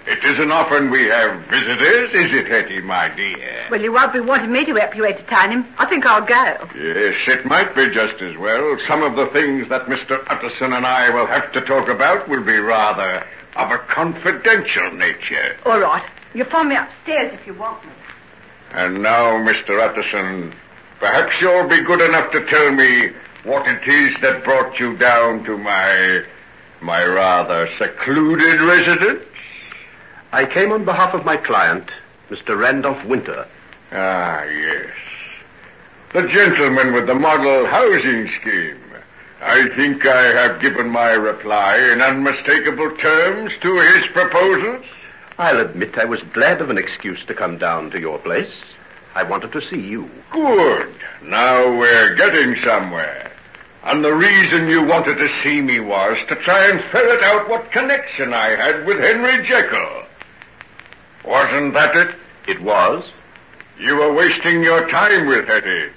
It 0.09 0.23
isn't 0.23 0.51
often 0.51 0.89
we 0.89 1.03
have 1.03 1.39
visitors, 1.43 2.11
is 2.15 2.33
it, 2.33 2.47
Hetty, 2.47 2.81
my 2.81 3.09
dear? 3.09 3.67
Well, 3.69 3.79
you 3.79 3.91
won't 3.91 4.11
be 4.11 4.19
wanting 4.19 4.51
me 4.51 4.65
to 4.65 4.73
help 4.73 4.95
you 4.95 5.05
entertain 5.05 5.51
him. 5.51 5.67
I 5.77 5.85
think 5.85 6.03
I'll 6.03 6.25
go. 6.25 6.67
Yes, 6.75 7.15
it 7.27 7.45
might 7.45 7.75
be 7.75 7.91
just 7.91 8.19
as 8.19 8.35
well. 8.35 8.75
Some 8.87 9.03
of 9.03 9.15
the 9.15 9.27
things 9.27 9.69
that 9.69 9.85
Mr. 9.85 10.23
Utterson 10.27 10.73
and 10.73 10.83
I 10.83 11.11
will 11.11 11.27
have 11.27 11.51
to 11.51 11.61
talk 11.61 11.89
about 11.89 12.27
will 12.27 12.43
be 12.43 12.57
rather 12.57 13.23
of 13.55 13.69
a 13.69 13.77
confidential 13.77 14.91
nature. 14.93 15.55
All 15.63 15.79
right. 15.79 16.03
You'll 16.33 16.47
find 16.47 16.69
me 16.69 16.75
upstairs 16.75 17.31
if 17.33 17.45
you 17.45 17.53
want 17.53 17.85
me. 17.85 17.91
And 18.71 19.03
now, 19.03 19.33
Mr. 19.45 19.79
Utterson, 19.79 20.55
perhaps 20.99 21.39
you'll 21.39 21.67
be 21.67 21.81
good 21.81 22.01
enough 22.01 22.31
to 22.31 22.43
tell 22.47 22.71
me 22.71 23.11
what 23.43 23.67
it 23.67 23.87
is 23.87 24.19
that 24.21 24.43
brought 24.43 24.79
you 24.79 24.97
down 24.97 25.43
to 25.43 25.55
my 25.55 26.23
my 26.81 27.05
rather 27.05 27.69
secluded 27.77 28.61
residence. 28.61 29.23
I 30.31 30.45
came 30.45 30.71
on 30.71 30.85
behalf 30.85 31.15
of 31.15 31.25
my 31.25 31.37
client, 31.37 31.89
Mr. 32.29 32.55
Randolph 32.55 33.03
Winter. 33.05 33.47
Ah, 33.91 34.43
yes. 34.43 34.91
The 36.13 36.27
gentleman 36.27 36.93
with 36.93 37.07
the 37.07 37.15
model 37.15 37.65
housing 37.65 38.29
scheme. 38.39 38.77
I 39.41 39.69
think 39.69 40.05
I 40.05 40.21
have 40.23 40.61
given 40.61 40.89
my 40.89 41.13
reply 41.13 41.77
in 41.91 42.01
unmistakable 42.01 42.95
terms 42.97 43.53
to 43.61 43.79
his 43.79 44.05
proposals. 44.07 44.85
I'll 45.39 45.61
admit 45.61 45.97
I 45.97 46.05
was 46.05 46.21
glad 46.33 46.61
of 46.61 46.69
an 46.69 46.77
excuse 46.77 47.23
to 47.25 47.33
come 47.33 47.57
down 47.57 47.89
to 47.91 47.99
your 47.99 48.19
place. 48.19 48.53
I 49.15 49.23
wanted 49.23 49.51
to 49.53 49.67
see 49.67 49.79
you. 49.79 50.11
Good. 50.31 50.93
Now 51.23 51.75
we're 51.75 52.13
getting 52.15 52.61
somewhere. 52.63 53.31
And 53.83 54.05
the 54.05 54.13
reason 54.13 54.69
you 54.69 54.83
wanted 54.83 55.17
to 55.17 55.41
see 55.41 55.61
me 55.61 55.79
was 55.79 56.19
to 56.27 56.35
try 56.35 56.69
and 56.69 56.83
ferret 56.91 57.23
out 57.23 57.49
what 57.49 57.71
connection 57.71 58.33
I 58.33 58.49
had 58.49 58.85
with 58.85 58.99
Henry 58.99 59.43
Jekyll. 59.47 60.03
Wasn't 61.25 61.73
that 61.73 61.95
it? 61.95 62.15
It 62.47 62.61
was. 62.61 63.03
You 63.79 63.95
were 63.97 64.13
wasting 64.13 64.63
your 64.63 64.89
time 64.89 65.27
with 65.27 65.47
Hetty. 65.47 65.91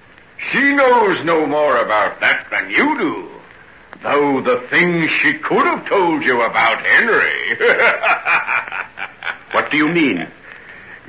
She 0.51 0.73
knows 0.73 1.25
no 1.25 1.47
more 1.47 1.79
about 1.79 2.21
that 2.21 2.47
than 2.51 2.71
you 2.71 2.99
do. 2.99 3.29
Though 4.03 4.41
the 4.41 4.67
things 4.69 5.11
she 5.11 5.35
could 5.35 5.67
have 5.67 5.87
told 5.89 6.23
you 6.25 6.43
about 6.43 6.85
Henry. 6.85 7.57
What 9.53 9.71
do 9.71 9.77
you 9.77 9.87
mean? 9.87 10.27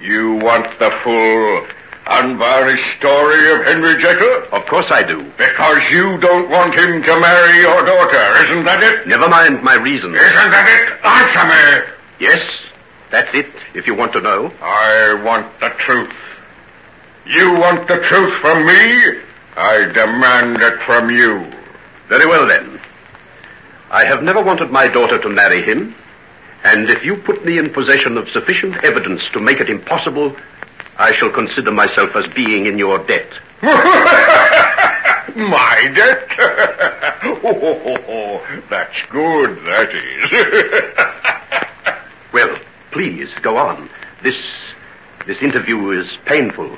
you 0.04 0.36
want 0.36 0.68
the 0.80 0.92
full, 1.02 1.66
unvarnished 2.08 2.98
story 2.98 3.52
of 3.54 3.66
Henry 3.66 4.02
Jekyll? 4.02 4.48
Of 4.52 4.66
course 4.66 4.88
I 4.90 5.02
do. 5.04 5.24
Because 5.38 5.82
you 5.90 6.18
don't 6.18 6.50
want 6.50 6.76
him 6.76 7.02
to 7.02 7.20
marry 7.20 7.60
your 7.62 7.86
daughter, 7.86 8.44
isn't 8.44 8.66
that 8.66 8.84
it? 8.84 9.08
Never 9.08 9.30
mind 9.30 9.64
my 9.64 9.76
reasons. 9.76 10.16
Isn't 10.16 10.52
that 10.52 10.68
it? 10.68 11.06
Answer 11.06 11.46
me! 11.48 11.94
Yes, 12.20 12.44
that's 13.14 13.34
it, 13.36 13.46
if 13.76 13.86
you 13.86 13.94
want 13.94 14.14
to 14.14 14.22
know. 14.22 14.52
I 14.60 15.14
want 15.24 15.60
the 15.60 15.70
truth. 15.70 16.12
You 17.28 17.54
want 17.54 17.88
the 17.88 18.00
truth 18.00 18.34
from 18.42 18.66
me? 18.66 19.22
I 19.56 19.86
demand 19.94 20.60
it 20.60 20.80
from 20.80 21.12
you. 21.12 21.46
Very 22.08 22.26
well, 22.26 22.48
then. 22.48 22.80
I 23.92 24.06
have 24.06 24.24
never 24.24 24.42
wanted 24.42 24.72
my 24.72 24.88
daughter 24.88 25.20
to 25.20 25.30
marry 25.30 25.62
him, 25.62 25.94
and 26.64 26.90
if 26.90 27.06
you 27.06 27.16
put 27.16 27.46
me 27.46 27.60
in 27.60 27.70
possession 27.70 28.18
of 28.18 28.30
sufficient 28.30 28.84
evidence 28.84 29.24
to 29.34 29.40
make 29.40 29.60
it 29.60 29.70
impossible, 29.70 30.36
I 30.98 31.14
shall 31.14 31.30
consider 31.30 31.72
myself 31.72 32.16
as 32.16 32.26
being 32.34 32.66
in 32.66 32.80
your 32.80 32.98
debt. 32.98 33.32
My 33.62 33.76
debt? 35.96 36.28
oh, 37.44 38.42
that's 38.70 38.98
good, 39.12 39.64
that 39.66 39.94
is. 39.94 41.28
Well, 42.34 42.58
please, 42.94 43.30
go 43.42 43.58
on. 43.58 43.90
This, 44.22 44.40
this 45.26 45.42
interview 45.42 45.90
is 45.90 46.08
painful, 46.26 46.78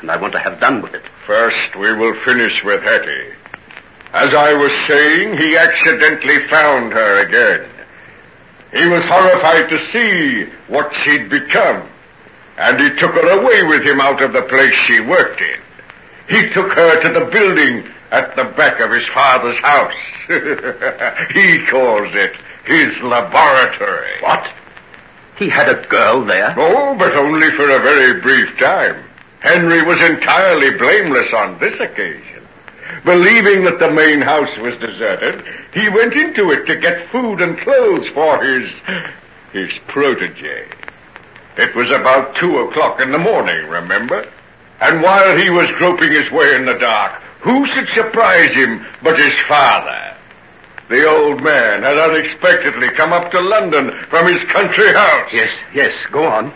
and 0.00 0.10
I 0.10 0.16
want 0.16 0.32
to 0.34 0.38
have 0.38 0.60
done 0.60 0.80
with 0.80 0.94
it. 0.94 1.02
First, 1.26 1.76
we 1.76 1.92
will 1.92 2.14
finish 2.24 2.64
with 2.64 2.82
Hetty. 2.82 3.34
As 4.12 4.32
I 4.32 4.54
was 4.54 4.72
saying, 4.86 5.36
he 5.36 5.56
accidentally 5.56 6.38
found 6.46 6.92
her 6.92 7.26
again. 7.26 7.68
He 8.72 8.86
was 8.86 9.04
horrified 9.04 9.68
to 9.70 9.92
see 9.92 10.50
what 10.68 10.94
she'd 11.02 11.28
become, 11.28 11.86
and 12.56 12.80
he 12.80 12.90
took 12.90 13.12
her 13.12 13.40
away 13.40 13.64
with 13.64 13.82
him 13.82 14.00
out 14.00 14.22
of 14.22 14.32
the 14.32 14.42
place 14.42 14.72
she 14.86 15.00
worked 15.00 15.40
in. 15.40 15.60
He 16.28 16.48
took 16.50 16.72
her 16.72 17.00
to 17.02 17.08
the 17.08 17.26
building 17.26 17.86
at 18.12 18.36
the 18.36 18.44
back 18.44 18.80
of 18.80 18.92
his 18.92 19.06
father's 19.08 19.58
house. 19.58 19.94
he 21.34 21.66
calls 21.66 22.14
it 22.14 22.36
his 22.64 23.00
laboratory. 23.02 24.20
What? 24.20 24.48
He 25.38 25.48
had 25.48 25.68
a 25.68 25.86
girl 25.86 26.24
there? 26.24 26.54
Oh, 26.56 26.94
but 26.96 27.14
only 27.14 27.50
for 27.50 27.68
a 27.68 27.78
very 27.78 28.20
brief 28.20 28.58
time. 28.58 29.04
Henry 29.40 29.82
was 29.82 30.02
entirely 30.02 30.76
blameless 30.78 31.32
on 31.32 31.58
this 31.58 31.78
occasion. 31.78 32.46
Believing 33.04 33.64
that 33.64 33.78
the 33.78 33.90
main 33.90 34.20
house 34.20 34.56
was 34.58 34.76
deserted, 34.78 35.44
he 35.74 35.88
went 35.88 36.14
into 36.14 36.50
it 36.50 36.66
to 36.66 36.76
get 36.76 37.08
food 37.10 37.40
and 37.40 37.58
clothes 37.58 38.08
for 38.08 38.42
his 38.42 38.72
his 39.52 39.72
protege. 39.86 40.66
It 41.56 41.74
was 41.74 41.90
about 41.90 42.36
two 42.36 42.58
o'clock 42.58 43.00
in 43.00 43.12
the 43.12 43.18
morning, 43.18 43.68
remember? 43.68 44.28
And 44.80 45.02
while 45.02 45.36
he 45.36 45.48
was 45.50 45.70
groping 45.72 46.10
his 46.10 46.30
way 46.30 46.54
in 46.54 46.66
the 46.66 46.78
dark, 46.78 47.12
who 47.40 47.64
should 47.66 47.88
surprise 47.90 48.54
him 48.54 48.84
but 49.02 49.18
his 49.18 49.34
father? 49.48 50.05
The 50.88 51.08
old 51.08 51.42
man 51.42 51.82
had 51.82 51.98
unexpectedly 51.98 52.88
come 52.90 53.12
up 53.12 53.32
to 53.32 53.40
London 53.40 53.90
from 54.08 54.26
his 54.32 54.42
country 54.44 54.92
house. 54.92 55.32
Yes, 55.32 55.50
yes, 55.74 55.94
go 56.12 56.24
on. 56.24 56.52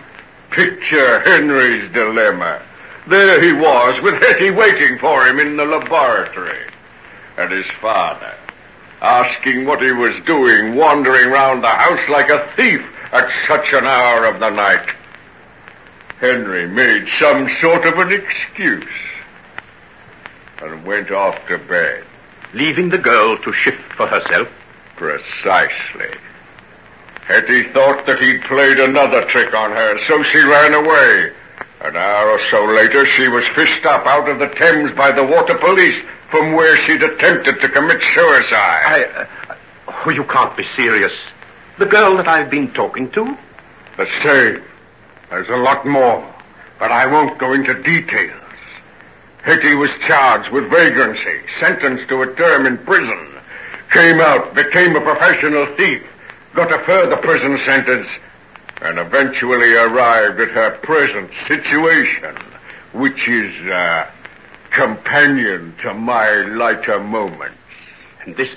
Picture 0.51 1.21
Henry's 1.21 1.91
dilemma. 1.93 2.63
There 3.09 3.43
he 3.43 3.53
was, 3.53 4.01
with 4.03 4.23
Hetty 4.23 4.51
waiting 4.51 4.99
for 4.99 5.27
him 5.27 5.41
in 5.41 5.57
the 5.57 5.65
laboratory. 5.65 6.65
And 7.39 7.51
his 7.51 7.67
father, 7.81 8.35
asking 9.01 9.65
what 9.65 9.83
he 9.83 9.91
was 9.91 10.15
doing, 10.25 10.77
wandering 10.77 11.31
round 11.31 11.65
the 11.65 11.69
house 11.69 12.09
like 12.09 12.31
a 12.31 12.53
thief 12.57 12.85
at 13.13 13.31
such 13.49 13.73
an 13.73 13.85
hour 13.85 14.27
of 14.27 14.39
the 14.39 14.51
night. 14.51 14.89
Henry 16.21 16.69
made 16.69 17.09
some 17.19 17.49
sort 17.61 17.85
of 17.87 17.99
an 17.99 18.13
excuse 18.13 18.87
and 20.63 20.85
went 20.85 21.11
off 21.11 21.35
to 21.49 21.59
bed. 21.59 22.05
Leaving 22.53 22.89
the 22.89 22.99
girl 22.99 23.39
to 23.39 23.53
shift 23.53 23.81
for 23.93 24.07
herself? 24.07 24.49
Precisely. 24.97 26.11
Hetty 27.27 27.63
thought 27.73 28.07
that 28.07 28.21
he'd 28.21 28.43
played 28.43 28.81
another 28.81 29.25
trick 29.27 29.55
on 29.55 29.71
her, 29.71 30.05
so 30.07 30.23
she 30.25 30.39
ran 30.39 30.75
away. 30.75 31.33
An 31.83 31.97
hour 31.97 32.31
or 32.31 32.41
so 32.51 32.65
later, 32.65 33.07
she 33.07 33.29
was 33.29 33.47
fished 33.49 33.87
up 33.87 34.05
out 34.05 34.29
of 34.29 34.39
the 34.39 34.49
Thames 34.49 34.93
by 34.93 35.13
the 35.13 35.25
water 35.25 35.57
police 35.57 36.05
from 36.29 36.53
where 36.53 36.77
she'd 36.85 37.03
attempted 37.03 37.61
to 37.61 37.69
commit 37.69 38.03
suicide. 38.15 38.47
I. 38.53 39.05
Uh, 39.49 39.55
oh, 39.89 40.11
you 40.11 40.25
can't 40.25 40.57
be 40.57 40.67
serious. 40.75 41.13
The 41.79 41.87
girl 41.87 42.17
that 42.17 42.29
I've 42.29 42.51
been 42.51 42.73
talking 42.73 43.11
to? 43.13 43.39
The 43.97 44.07
same. 44.23 44.63
There's 45.31 45.49
a 45.49 45.57
lot 45.57 45.87
more, 45.87 46.27
but 46.79 46.91
I 46.91 47.07
won't 47.07 47.39
go 47.39 47.53
into 47.53 47.81
details. 47.83 48.40
Hetty 49.43 49.75
was 49.75 49.91
charged 50.07 50.51
with 50.51 50.69
vagrancy, 50.71 51.41
sentenced 51.59 52.09
to 52.09 52.23
a 52.23 52.35
term 52.35 52.67
in 52.67 52.77
prison, 52.79 53.27
came 53.91 54.21
out, 54.21 54.55
became 54.55 54.95
a 54.97 55.01
professional 55.01 55.67
thief, 55.77 56.07
got 56.55 56.73
a 56.73 56.85
further 56.85 57.17
prison 57.17 57.59
sentence, 57.65 58.09
and 58.83 58.99
eventually 58.99 59.75
arrived 59.75 60.41
at 60.41 60.51
her 60.51 60.71
present 60.83 61.31
situation, 61.49 62.35
which 62.93 63.29
is 63.29 63.67
uh, 63.71 64.11
companion 64.71 65.75
to 65.83 65.95
my 65.95 66.31
lighter 66.43 67.01
moments. 67.01 67.57
And 68.25 68.37
this. 68.37 68.51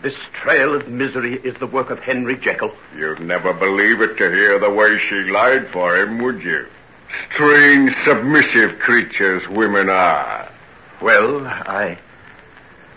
This 0.00 0.14
trail 0.32 0.76
of 0.76 0.88
misery 0.88 1.34
is 1.34 1.56
the 1.56 1.66
work 1.66 1.90
of 1.90 1.98
Henry 1.98 2.36
Jekyll. 2.36 2.72
You'd 2.96 3.18
never 3.18 3.52
believe 3.52 4.00
it 4.00 4.16
to 4.18 4.30
hear 4.30 4.60
the 4.60 4.70
way 4.70 4.96
she 4.96 5.24
lied 5.24 5.66
for 5.70 5.96
him, 5.96 6.18
would 6.18 6.40
you? 6.40 6.68
Strange, 7.32 7.94
submissive 8.04 8.78
creatures 8.78 9.46
women 9.48 9.88
are. 9.88 10.48
Well, 11.00 11.46
I. 11.46 11.98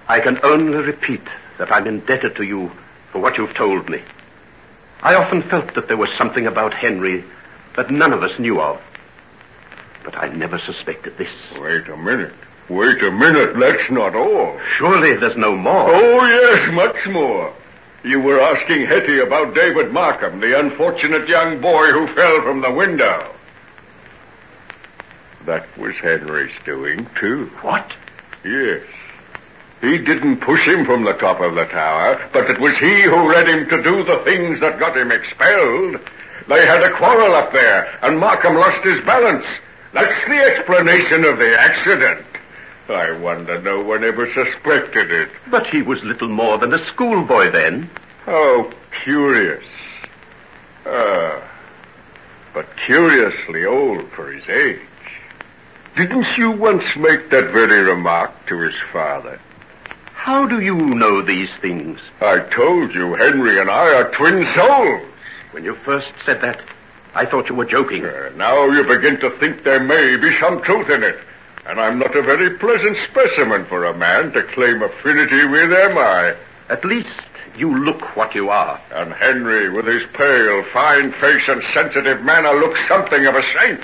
I 0.07 0.19
can 0.19 0.39
only 0.43 0.77
repeat 0.77 1.21
that 1.57 1.71
I'm 1.71 1.87
indebted 1.87 2.35
to 2.35 2.43
you 2.43 2.71
for 3.11 3.19
what 3.19 3.37
you've 3.37 3.53
told 3.53 3.89
me. 3.89 4.01
I 5.01 5.15
often 5.15 5.41
felt 5.43 5.73
that 5.75 5.87
there 5.87 5.97
was 5.97 6.09
something 6.17 6.47
about 6.47 6.73
Henry 6.73 7.23
that 7.75 7.89
none 7.89 8.13
of 8.13 8.23
us 8.23 8.37
knew 8.39 8.59
of. 8.59 8.81
But 10.03 10.17
I 10.17 10.27
never 10.29 10.59
suspected 10.59 11.17
this. 11.17 11.31
Wait 11.59 11.87
a 11.87 11.97
minute. 11.97 12.33
Wait 12.69 13.01
a 13.03 13.11
minute. 13.11 13.57
That's 13.57 13.89
not 13.89 14.15
all. 14.15 14.59
Surely 14.77 15.13
there's 15.13 15.37
no 15.37 15.55
more. 15.55 15.93
Oh, 15.93 16.25
yes, 16.25 16.73
much 16.73 17.07
more. 17.07 17.53
You 18.03 18.19
were 18.19 18.41
asking 18.41 18.87
Hetty 18.87 19.19
about 19.19 19.53
David 19.53 19.91
Markham, 19.91 20.39
the 20.39 20.59
unfortunate 20.59 21.29
young 21.29 21.61
boy 21.61 21.87
who 21.87 22.07
fell 22.07 22.41
from 22.41 22.61
the 22.61 22.71
window. 22.71 23.31
That 25.45 25.65
was 25.77 25.95
Henry's 25.95 26.53
doing, 26.65 27.07
too. 27.19 27.45
What? 27.61 27.91
Yes. 28.43 28.83
He 29.81 29.97
didn't 29.97 30.37
push 30.37 30.63
him 30.67 30.85
from 30.85 31.03
the 31.03 31.13
top 31.13 31.41
of 31.41 31.55
the 31.55 31.65
tower, 31.65 32.21
but 32.31 32.49
it 32.49 32.59
was 32.59 32.77
he 32.77 33.01
who 33.01 33.31
led 33.31 33.47
him 33.47 33.67
to 33.69 33.81
do 33.81 34.03
the 34.03 34.17
things 34.19 34.59
that 34.59 34.79
got 34.79 34.95
him 34.95 35.11
expelled. 35.11 35.99
They 36.47 36.65
had 36.65 36.83
a 36.83 36.91
quarrel 36.91 37.33
up 37.33 37.51
there, 37.51 37.97
and 38.03 38.19
Markham 38.19 38.55
lost 38.55 38.83
his 38.83 39.03
balance. 39.03 39.45
That's 39.93 40.27
the 40.27 40.37
explanation 40.37 41.25
of 41.25 41.39
the 41.39 41.59
accident. 41.59 42.25
I 42.89 43.11
wonder 43.11 43.59
no 43.61 43.81
one 43.81 44.03
ever 44.03 44.31
suspected 44.33 45.11
it. 45.11 45.29
But 45.49 45.67
he 45.67 45.81
was 45.81 46.03
little 46.03 46.27
more 46.29 46.57
than 46.57 46.73
a 46.73 46.85
schoolboy 46.87 47.51
then. 47.51 47.89
How 48.25 48.69
curious. 49.03 49.63
Ah, 50.85 51.41
but 52.53 52.67
curiously 52.77 53.65
old 53.65 54.09
for 54.11 54.31
his 54.31 54.47
age. 54.47 54.81
Didn't 55.95 56.37
you 56.37 56.51
once 56.51 56.95
make 56.95 57.29
that 57.31 57.51
very 57.51 57.81
remark 57.81 58.31
to 58.47 58.57
his 58.59 58.75
father? 58.93 59.39
How 60.13 60.47
do 60.47 60.61
you 60.61 60.75
know 60.75 61.21
these 61.21 61.49
things? 61.59 61.99
I 62.21 62.39
told 62.39 62.95
you 62.95 63.15
Henry 63.15 63.59
and 63.59 63.69
I 63.69 63.93
are 63.95 64.11
twin 64.11 64.47
souls. 64.55 65.01
When 65.51 65.65
you 65.65 65.75
first 65.75 66.07
said 66.25 66.41
that, 66.41 66.61
I 67.13 67.25
thought 67.25 67.49
you 67.49 67.55
were 67.55 67.65
joking. 67.65 68.05
Uh, 68.05 68.31
now 68.37 68.67
you 68.67 68.85
begin 68.85 69.19
to 69.19 69.31
think 69.31 69.63
there 69.63 69.83
may 69.83 70.15
be 70.15 70.33
some 70.39 70.61
truth 70.61 70.89
in 70.89 71.03
it. 71.03 71.19
And 71.65 71.77
I'm 71.77 71.99
not 71.99 72.15
a 72.15 72.21
very 72.21 72.57
pleasant 72.57 72.97
specimen 73.09 73.65
for 73.65 73.83
a 73.83 73.97
man 73.97 74.31
to 74.31 74.43
claim 74.43 74.81
affinity 74.81 75.45
with, 75.45 75.73
am 75.73 75.97
I? 75.97 76.35
At 76.69 76.85
least 76.85 77.09
you 77.57 77.83
look 77.83 78.15
what 78.15 78.33
you 78.33 78.49
are. 78.49 78.79
And 78.93 79.11
Henry, 79.11 79.69
with 79.69 79.87
his 79.87 80.03
pale, 80.13 80.63
fine 80.71 81.11
face 81.11 81.43
and 81.49 81.61
sensitive 81.73 82.23
manner, 82.23 82.53
looks 82.53 82.79
something 82.87 83.25
of 83.25 83.35
a 83.35 83.43
saint. 83.59 83.83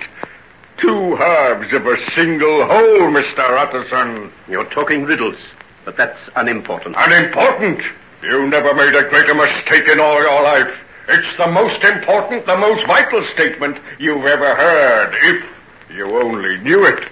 Two 0.77 1.15
halves 1.15 1.73
of 1.73 1.87
a 1.87 2.11
single 2.11 2.65
whole, 2.65 3.09
Mr. 3.09 3.39
Utterson. 3.39 4.31
You're 4.47 4.65
talking 4.65 5.05
riddles. 5.05 5.37
But 5.85 5.97
that's 5.97 6.19
unimportant. 6.35 6.95
Unimportant? 6.97 7.81
You 8.21 8.47
never 8.47 8.73
made 8.75 8.93
a 8.93 9.09
greater 9.09 9.33
mistake 9.33 9.87
in 9.87 9.99
all 9.99 10.21
your 10.21 10.43
life. 10.43 10.71
It's 11.09 11.37
the 11.37 11.47
most 11.47 11.83
important, 11.83 12.45
the 12.45 12.57
most 12.57 12.85
vital 12.85 13.23
statement 13.33 13.77
you've 13.97 14.25
ever 14.25 14.53
heard, 14.53 15.15
if 15.23 15.45
you 15.95 16.21
only 16.21 16.57
knew 16.57 16.85
it. 16.85 17.07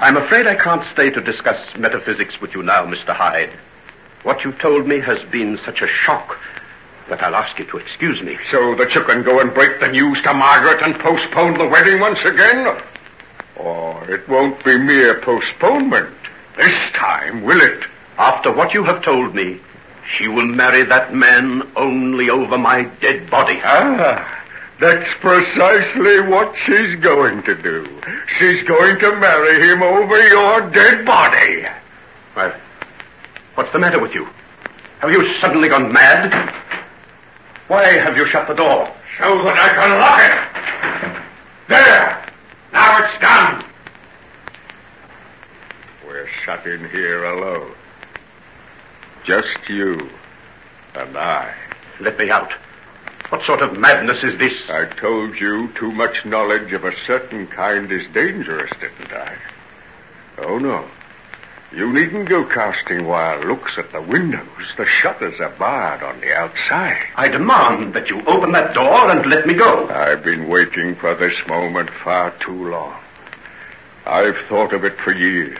I'm 0.00 0.16
afraid 0.16 0.46
I 0.46 0.54
can't 0.54 0.86
stay 0.92 1.10
to 1.10 1.20
discuss 1.20 1.60
metaphysics 1.76 2.40
with 2.40 2.54
you 2.54 2.62
now, 2.62 2.86
Mr. 2.86 3.14
Hyde. 3.14 3.50
What 4.22 4.44
you've 4.44 4.58
told 4.58 4.88
me 4.88 4.98
has 5.00 5.22
been 5.30 5.58
such 5.64 5.82
a 5.82 5.86
shock 5.86 6.40
that 7.08 7.22
I'll 7.22 7.34
ask 7.34 7.58
you 7.58 7.64
to 7.66 7.78
excuse 7.78 8.22
me. 8.22 8.38
So 8.50 8.74
that 8.76 8.94
you 8.94 9.02
can 9.02 9.22
go 9.22 9.40
and 9.40 9.52
break 9.52 9.80
the 9.80 9.88
news 9.88 10.20
to 10.22 10.34
Margaret 10.34 10.82
and 10.82 10.98
postpone 10.98 11.54
the 11.54 11.66
wedding 11.66 12.00
once 12.00 12.20
again? 12.24 12.80
Or 13.56 14.10
it 14.10 14.28
won't 14.28 14.62
be 14.64 14.78
mere 14.78 15.20
postponement. 15.20 16.14
This 16.56 16.92
time, 16.92 17.42
will 17.42 17.60
it? 17.60 17.84
After 18.18 18.52
what 18.52 18.74
you 18.74 18.84
have 18.84 19.02
told 19.02 19.34
me, 19.34 19.60
she 20.16 20.28
will 20.28 20.46
marry 20.46 20.82
that 20.84 21.14
man 21.14 21.68
only 21.76 22.30
over 22.30 22.58
my 22.58 22.84
dead 23.00 23.30
body. 23.30 23.60
Ah, 23.62 24.44
that's 24.80 25.12
precisely 25.20 26.20
what 26.20 26.54
she's 26.64 26.98
going 27.00 27.42
to 27.42 27.54
do. 27.54 27.86
She's 28.38 28.62
going 28.64 28.98
to 29.00 29.16
marry 29.16 29.68
him 29.68 29.82
over 29.82 30.28
your 30.28 30.70
dead 30.70 31.04
body. 31.04 31.64
Well, 32.34 32.54
what's 33.54 33.72
the 33.72 33.78
matter 33.78 34.00
with 34.00 34.14
you? 34.14 34.28
Have 35.00 35.10
you 35.10 35.34
suddenly 35.34 35.68
gone 35.68 35.92
mad? 35.92 36.54
Why 37.68 37.84
have 37.84 38.16
you 38.16 38.26
shut 38.26 38.48
the 38.48 38.54
door? 38.54 38.90
So 39.18 39.42
that 39.44 39.58
I 39.58 39.68
can 39.74 39.98
lock 40.00 40.20
it. 40.24 41.22
There! 41.68 42.26
Now 42.72 43.04
it's 43.04 43.20
done. 43.20 43.64
We're 46.06 46.28
shut 46.44 46.66
in 46.66 46.88
here 46.88 47.24
alone. 47.24 47.72
Just 49.24 49.68
you 49.68 50.08
and 50.94 51.16
I. 51.16 51.54
Let 52.00 52.18
me 52.18 52.30
out. 52.30 52.52
What 53.28 53.44
sort 53.44 53.60
of 53.60 53.78
madness 53.78 54.24
is 54.24 54.38
this? 54.38 54.54
I 54.70 54.86
told 54.86 55.38
you 55.38 55.68
too 55.74 55.92
much 55.92 56.24
knowledge 56.24 56.72
of 56.72 56.84
a 56.84 56.96
certain 57.06 57.46
kind 57.46 57.92
is 57.92 58.06
dangerous, 58.14 58.70
didn't 58.80 59.12
I? 59.12 59.36
Oh, 60.38 60.58
no. 60.58 60.86
You 61.70 61.92
needn't 61.92 62.30
go 62.30 62.44
casting 62.44 63.06
wild 63.06 63.44
looks 63.44 63.76
at 63.76 63.92
the 63.92 64.00
windows. 64.00 64.46
The 64.78 64.86
shutters 64.86 65.38
are 65.38 65.50
barred 65.50 66.02
on 66.02 66.18
the 66.20 66.34
outside. 66.34 67.06
I 67.14 67.28
demand 67.28 67.92
that 67.92 68.08
you 68.08 68.22
open 68.26 68.52
that 68.52 68.72
door 68.72 69.10
and 69.10 69.26
let 69.26 69.46
me 69.46 69.52
go. 69.52 69.86
I've 69.88 70.24
been 70.24 70.48
waiting 70.48 70.94
for 70.94 71.14
this 71.14 71.36
moment 71.46 71.90
far 71.90 72.30
too 72.40 72.70
long. 72.70 72.98
I've 74.06 74.38
thought 74.48 74.72
of 74.72 74.86
it 74.86 74.98
for 74.98 75.12
years. 75.12 75.58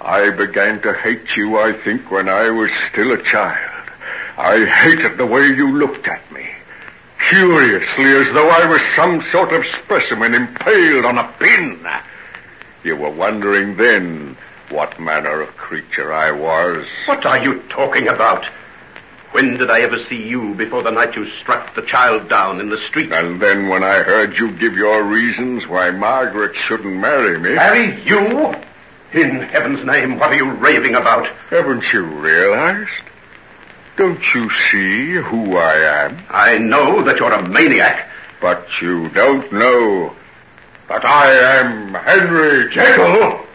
I 0.00 0.30
began 0.30 0.80
to 0.82 0.94
hate 0.94 1.36
you, 1.36 1.58
I 1.58 1.72
think, 1.72 2.10
when 2.10 2.28
I 2.28 2.50
was 2.50 2.70
still 2.92 3.10
a 3.10 3.20
child. 3.20 3.90
I 4.38 4.64
hated 4.64 5.18
the 5.18 5.26
way 5.26 5.48
you 5.48 5.76
looked 5.76 6.06
at 6.06 6.30
me. 6.32 6.48
Curiously, 7.28 8.04
as 8.04 8.32
though 8.32 8.48
I 8.48 8.64
was 8.66 8.80
some 8.94 9.22
sort 9.32 9.52
of 9.52 9.66
specimen 9.82 10.34
impaled 10.34 11.04
on 11.04 11.18
a 11.18 11.32
pin. 11.40 11.84
You 12.84 12.96
were 12.96 13.10
wondering 13.10 13.76
then 13.76 14.29
what 14.70 14.98
manner 15.00 15.40
of 15.40 15.56
creature 15.56 16.12
I 16.12 16.30
was. 16.30 16.86
What 17.06 17.26
are 17.26 17.42
you 17.42 17.62
talking 17.68 18.08
about? 18.08 18.44
When 19.32 19.58
did 19.58 19.70
I 19.70 19.82
ever 19.82 20.02
see 20.04 20.26
you 20.28 20.54
before 20.54 20.82
the 20.82 20.90
night 20.90 21.14
you 21.14 21.28
struck 21.30 21.74
the 21.74 21.82
child 21.82 22.28
down 22.28 22.60
in 22.60 22.68
the 22.68 22.78
street? 22.78 23.12
And 23.12 23.40
then 23.40 23.68
when 23.68 23.84
I 23.84 24.02
heard 24.02 24.38
you 24.38 24.50
give 24.52 24.76
your 24.76 25.04
reasons 25.04 25.66
why 25.66 25.90
Margaret 25.90 26.56
shouldn't 26.56 26.96
marry 26.96 27.38
me. 27.38 27.54
Marry 27.54 28.02
you? 28.02 28.52
In 29.12 29.40
heaven's 29.40 29.84
name, 29.84 30.18
what 30.18 30.30
are 30.30 30.36
you 30.36 30.50
raving 30.50 30.94
about? 30.94 31.26
Haven't 31.48 31.92
you 31.92 32.04
realized? 32.04 32.90
Don't 33.96 34.22
you 34.34 34.50
see 34.70 35.12
who 35.12 35.56
I 35.56 36.06
am? 36.06 36.18
I 36.30 36.58
know 36.58 37.02
that 37.02 37.18
you're 37.18 37.32
a 37.32 37.48
maniac. 37.48 38.08
But 38.40 38.66
you 38.80 39.08
don't 39.10 39.52
know 39.52 40.14
that 40.88 41.04
I 41.04 41.60
am 41.60 41.94
Henry 41.94 42.72
Jekyll. 42.72 43.46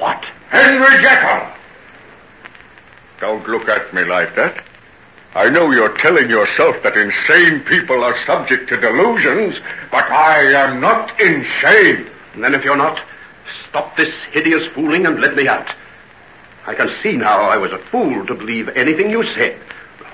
What? 0.00 0.24
Henry 0.48 1.02
Jekyll! 1.02 1.46
Don't 3.20 3.46
look 3.46 3.68
at 3.68 3.92
me 3.92 4.02
like 4.04 4.34
that. 4.34 4.64
I 5.34 5.50
know 5.50 5.70
you're 5.72 5.94
telling 5.98 6.30
yourself 6.30 6.82
that 6.82 6.96
insane 6.96 7.60
people 7.60 8.02
are 8.02 8.16
subject 8.24 8.70
to 8.70 8.80
delusions, 8.80 9.56
but 9.90 10.10
I 10.10 10.52
am 10.52 10.80
not 10.80 11.20
insane. 11.20 12.06
And 12.32 12.42
then 12.42 12.54
if 12.54 12.64
you're 12.64 12.76
not, 12.78 12.98
stop 13.68 13.94
this 13.98 14.12
hideous 14.32 14.72
fooling 14.72 15.04
and 15.04 15.20
let 15.20 15.36
me 15.36 15.46
out. 15.46 15.68
I 16.66 16.74
can 16.74 16.90
see 17.02 17.12
now 17.12 17.42
I 17.42 17.58
was 17.58 17.72
a 17.72 17.78
fool 17.78 18.24
to 18.24 18.34
believe 18.34 18.70
anything 18.70 19.10
you 19.10 19.26
said. 19.34 19.60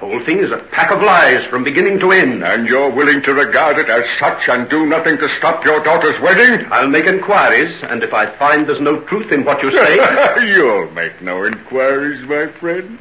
The 0.00 0.06
whole 0.06 0.24
thing 0.24 0.40
is 0.40 0.52
a 0.52 0.59
pack 0.59 0.90
of 0.90 1.00
lies 1.00 1.46
from 1.46 1.64
beginning 1.64 1.98
to 2.00 2.12
end. 2.12 2.44
And 2.44 2.68
you're 2.68 2.90
willing 2.90 3.22
to 3.22 3.32
regard 3.32 3.78
it 3.78 3.88
as 3.88 4.04
such 4.18 4.46
and 4.46 4.68
do 4.68 4.85
nothing 4.85 5.16
to 5.16 5.28
stop 5.38 5.64
your 5.64 5.82
daughter's 5.82 6.20
wedding? 6.20 6.70
I'll 6.70 6.87
make 6.87 7.06
inquiries, 7.06 7.74
and 7.82 8.02
if 8.02 8.12
I 8.12 8.26
find 8.26 8.66
there's 8.66 8.80
no 8.80 9.00
truth 9.00 9.32
in 9.32 9.46
what 9.46 9.62
you 9.62 9.72
say... 9.72 10.46
You'll 10.54 10.90
make 10.90 11.22
no 11.22 11.44
inquiries, 11.46 12.28
my 12.28 12.46
friend, 12.46 12.98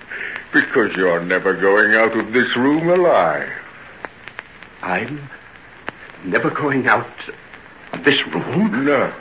because 0.53 0.95
you're 0.95 1.21
never 1.21 1.53
going 1.53 1.95
out 1.95 2.15
of 2.17 2.31
this 2.31 2.55
room 2.55 2.87
alive. 2.87 3.51
I'm 4.81 5.29
never 6.23 6.49
going 6.49 6.87
out 6.87 7.09
of 7.91 8.05
this 8.05 8.25
room? 8.27 8.85
No. 8.85 9.11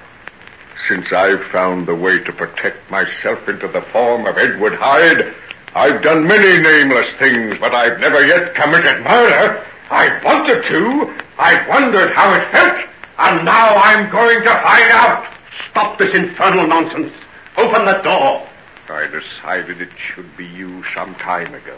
Since 0.89 1.13
I've 1.13 1.43
found 1.47 1.89
the 1.89 1.95
way 1.97 2.23
to 2.23 2.33
protect 2.33 2.89
myself 2.89 3.49
into 3.49 3.67
the 3.67 3.81
form 3.81 4.27
of 4.27 4.39
Edward 4.39 4.75
Hyde, 4.75 5.35
I've 5.75 6.03
done 6.03 6.27
many 6.27 6.63
nameless 6.63 7.13
things, 7.19 7.57
but 7.59 7.75
I've 7.75 7.99
never 7.99 8.25
yet 8.25 8.55
committed 8.55 9.03
murder. 9.03 9.67
I 9.91 10.23
wanted 10.25 10.63
to. 10.65 11.13
I 11.37 11.69
wondered 11.69 12.11
how 12.13 12.33
it 12.33 12.49
felt, 12.53 12.89
and 13.19 13.45
now 13.45 13.75
I'm 13.75 14.09
going 14.11 14.39
to 14.45 14.51
find 14.51 14.91
out. 14.93 15.27
Stop 15.71 15.99
this 15.99 16.15
infernal 16.15 16.67
nonsense. 16.69 17.13
Open 17.57 17.87
the 17.87 18.01
door. 18.03 18.47
I 18.89 19.09
decided 19.09 19.81
it 19.81 19.91
should 19.97 20.37
be 20.37 20.47
you 20.47 20.85
some 20.95 21.15
time 21.17 21.53
ago. 21.53 21.77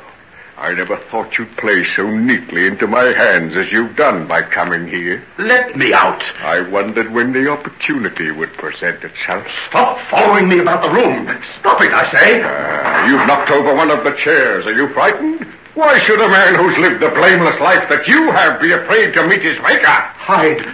I 0.59 0.73
never 0.73 0.97
thought 0.97 1.37
you'd 1.37 1.55
play 1.59 1.85
so 1.95 2.09
neatly 2.09 2.67
into 2.67 2.87
my 2.87 3.05
hands 3.05 3.57
as 3.57 3.71
you've 3.71 3.95
done 3.95 4.27
by 4.27 4.41
coming 4.41 4.89
here. 4.89 5.23
Let 5.37 5.77
me 5.77 5.93
out. 5.93 6.23
I 6.41 6.63
wondered 6.63 7.13
when 7.13 7.35
the 7.35 7.51
opportunity 7.51 8.31
would 8.31 8.53
present 8.55 9.05
itself. 9.05 9.47
Stop 9.69 10.01
following 10.09 10.49
me 10.49 10.61
about 10.61 10.83
the 10.83 10.89
room. 10.89 11.27
Stop 11.61 11.83
it, 11.83 11.93
I 11.93 12.11
say. 12.11 12.43
Uh, 12.43 13.07
you've 13.07 13.27
knocked 13.27 13.51
over 13.51 13.75
one 13.75 13.91
of 13.91 14.03
the 14.03 14.13
chairs. 14.13 14.65
Are 14.67 14.73
you 14.73 14.89
frightened? 14.95 15.45
Why 15.75 15.99
should 16.01 16.21
a 16.21 16.29
man 16.29 16.55
who's 16.55 16.79
lived 16.79 17.01
the 17.01 17.11
blameless 17.11 17.61
life 17.61 17.87
that 17.91 18.09
you 18.09 18.31
have 18.31 18.59
be 18.59 18.73
afraid 18.73 19.13
to 19.13 19.29
meet 19.29 19.43
his 19.43 19.61
maker? 19.61 19.87
Hyde, 19.87 20.67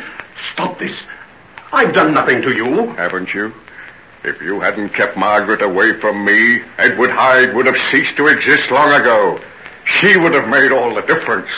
stop 0.53 0.79
this. 0.79 0.97
I've 1.73 1.92
done 1.92 2.14
nothing 2.14 2.40
to 2.42 2.53
you. 2.53 2.87
Haven't 2.92 3.35
you? 3.35 3.53
If 4.23 4.40
you 4.40 4.61
hadn't 4.61 4.90
kept 4.90 5.16
Margaret 5.16 5.61
away 5.61 5.95
from 5.95 6.25
me, 6.25 6.62
Edward 6.79 7.11
Hyde 7.11 7.53
would 7.57 7.66
have 7.66 7.90
ceased 7.90 8.16
to 8.18 8.29
exist 8.29 8.71
long 8.71 8.92
ago. 8.92 9.40
She 9.85 10.16
would 10.16 10.35
have 10.35 10.49
made 10.49 10.73
all 10.73 10.95
the 10.95 11.03
difference. 11.03 11.49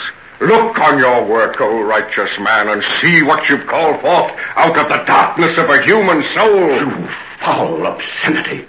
Look 0.41 0.77
on 0.79 0.99
your 0.99 1.25
work, 1.25 1.61
O 1.61 1.81
righteous 1.81 2.37
man, 2.39 2.67
and 2.67 2.83
see 3.01 3.23
what 3.23 3.47
you've 3.49 3.67
called 3.67 4.01
forth 4.01 4.33
out 4.55 4.77
of 4.77 4.89
the 4.89 5.03
darkness 5.05 5.57
of 5.57 5.69
a 5.69 5.81
human 5.83 6.23
soul. 6.33 6.75
You 6.75 7.07
foul 7.39 7.85
obscenity. 7.85 8.65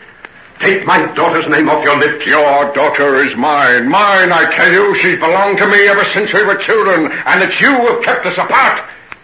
Take 0.61 0.87
my 0.87 1.05
daughter's 1.15 1.49
name 1.49 1.69
off 1.69 1.85
your 1.85 1.99
lips. 1.99 2.25
Your 2.25 2.73
daughter 2.73 3.17
is 3.17 3.37
mine. 3.37 3.89
Mine, 3.89 4.33
I 4.33 4.51
tell 4.55 4.73
you. 4.73 4.95
She's 5.01 5.19
belonged 5.19 5.59
to 5.59 5.67
me 5.67 5.87
ever 5.89 6.05
since 6.15 6.33
we 6.33 6.45
were 6.45 6.57
children, 6.57 7.13
and 7.13 7.43
it's 7.43 7.61
you 7.61 7.75
who've 7.75 8.03
kept 8.03 8.25
us 8.25 8.39
apart. 8.39 8.83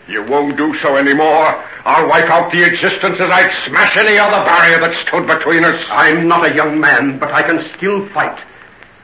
You 0.09 0.25
won't 0.25 0.57
do 0.57 0.77
so 0.81 0.97
anymore. 0.97 1.65
I'll 1.85 2.09
wipe 2.09 2.29
out 2.29 2.53
the 2.53 2.65
existence 2.65 3.19
as 3.19 3.31
I'd 3.31 3.53
smash 3.67 3.97
any 3.97 4.19
other 4.19 4.45
barrier 4.45 4.81
that 4.81 5.07
stood 5.07 5.27
between 5.27 5.65
us. 5.65 5.83
I'm 5.89 6.29
not 6.29 6.51
a 6.51 6.55
young 6.55 6.79
man, 6.79 7.19
but 7.19 7.31
I 7.33 7.43
can 7.43 7.71
still 7.77 8.07
fight. 8.09 8.39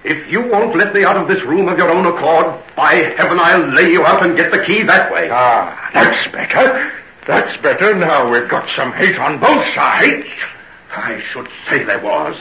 If 0.08 0.26
you 0.32 0.40
won't 0.40 0.74
let 0.74 0.94
me 0.94 1.04
out 1.04 1.18
of 1.18 1.28
this 1.28 1.42
room 1.42 1.68
of 1.68 1.76
your 1.76 1.90
own 1.90 2.06
accord, 2.06 2.54
by 2.74 2.94
heaven 2.94 3.38
I'll 3.38 3.66
lay 3.66 3.92
you 3.92 4.06
out 4.06 4.24
and 4.24 4.38
get 4.38 4.50
the 4.50 4.64
key 4.64 4.82
that 4.84 5.12
way. 5.12 5.28
Ah, 5.30 5.90
that's 5.92 6.32
better. 6.32 6.90
That's 7.26 7.60
better. 7.60 7.94
Now 7.94 8.30
we've 8.32 8.48
got 8.48 8.70
some 8.74 8.90
hate 8.90 9.18
on 9.18 9.38
both 9.38 9.66
sides. 9.74 10.26
I 10.96 11.20
should 11.30 11.46
say 11.68 11.84
there 11.84 11.98
was. 11.98 12.40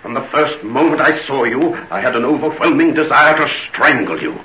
From 0.00 0.14
the 0.14 0.22
first 0.22 0.64
moment 0.64 1.02
I 1.02 1.22
saw 1.26 1.44
you, 1.44 1.74
I 1.90 2.00
had 2.00 2.16
an 2.16 2.24
overwhelming 2.24 2.94
desire 2.94 3.36
to 3.36 3.52
strangle 3.68 4.18
you. 4.22 4.42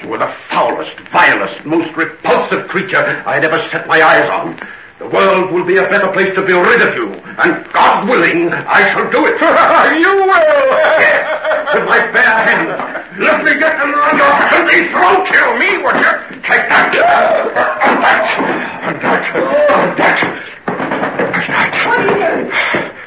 You 0.00 0.06
were 0.06 0.18
the 0.18 0.32
foulest, 0.48 0.96
vilest, 1.10 1.64
most 1.64 1.92
repulsive 1.96 2.68
creature 2.68 3.24
I'd 3.26 3.44
ever 3.44 3.68
set 3.70 3.88
my 3.88 4.00
eyes 4.00 4.30
on. 4.30 4.56
The 4.98 5.08
world 5.08 5.52
will 5.52 5.64
be 5.64 5.76
a 5.76 5.82
better 5.92 6.08
place 6.08 6.34
to 6.34 6.40
be 6.40 6.54
rid 6.54 6.80
of 6.80 6.96
you, 6.96 7.12
and 7.36 7.70
God 7.70 8.08
willing, 8.08 8.48
I 8.48 8.80
shall 8.96 9.04
do 9.12 9.28
it. 9.28 9.36
you 10.00 10.08
will! 10.24 10.72
Yes, 10.96 11.76
with 11.76 11.84
my 11.84 12.00
bare 12.16 12.36
hands. 12.48 12.72
Let 13.20 13.44
me 13.44 13.60
get 13.60 13.76
them 13.76 13.92
around 13.92 14.16
your 14.16 14.32
filthy 14.48 14.88
throat! 14.88 15.28
Kill 15.28 15.52
me, 15.60 15.76
would 15.84 16.00
you? 16.00 16.40
Take 16.40 16.64
that! 16.72 16.96
And 16.96 18.00
that! 18.00 18.24
And 18.88 18.96
that! 19.04 19.24
And 19.36 19.98
that! 20.00 20.16
What 21.84 22.00
are 22.00 22.08
you 22.08 22.16
doing? 22.16 22.48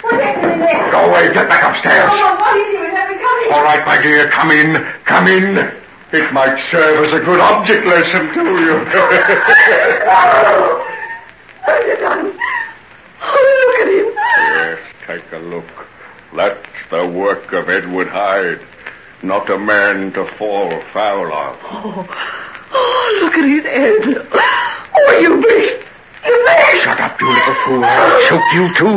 What's 0.05 0.21
happening 0.21 0.59
there? 0.61 0.91
Go 0.93 1.09
away, 1.09 1.33
get 1.33 1.49
back 1.49 1.73
upstairs. 1.73 2.05
Oh, 2.13 2.37
what 2.37 2.53
are 2.53 2.57
you 2.57 2.69
doing? 2.69 2.93
Let 2.93 3.09
me 3.09 3.17
come 3.17 3.39
in. 3.45 3.53
All 3.53 3.63
right, 3.65 3.81
my 3.89 3.97
dear, 3.99 4.29
come 4.29 4.51
in, 4.51 4.77
come 5.05 5.25
in. 5.27 5.57
It 6.13 6.33
might 6.33 6.61
serve 6.69 7.07
as 7.07 7.13
a 7.19 7.25
good 7.25 7.39
object 7.39 7.85
lesson 7.87 8.29
to 8.37 8.43
you. 8.61 8.77
Oh, 10.11 10.85
have 11.69 11.87
you 11.87 11.97
done? 11.97 12.39
Oh, 13.21 13.65
look 13.67 13.87
at 13.87 13.93
him. 13.93 14.13
yes, 14.15 14.79
take 15.05 15.31
a 15.33 15.37
look. 15.37 15.65
That's 16.33 16.67
the 16.89 17.07
work 17.07 17.53
of 17.53 17.69
Edward 17.69 18.07
Hyde. 18.07 18.61
Not 19.21 19.49
a 19.49 19.57
man 19.57 20.11
to 20.13 20.25
fall 20.25 20.81
foul 20.93 21.31
of. 21.31 21.59
Oh, 21.63 22.07
oh 22.71 23.19
look 23.21 23.37
at 23.37 23.45
his 23.45 23.63
head. 23.63 24.27
Oh, 24.95 25.19
you 25.19 25.41
beast. 25.41 25.85
You 26.25 26.45
beast. 26.47 26.83
Shut 26.83 26.99
up, 26.99 27.19
you 27.21 27.27
little 27.27 27.55
fool. 27.65 27.83
I'll 27.83 28.29
choke 28.29 28.53
you 28.53 28.73
too. 28.75 28.95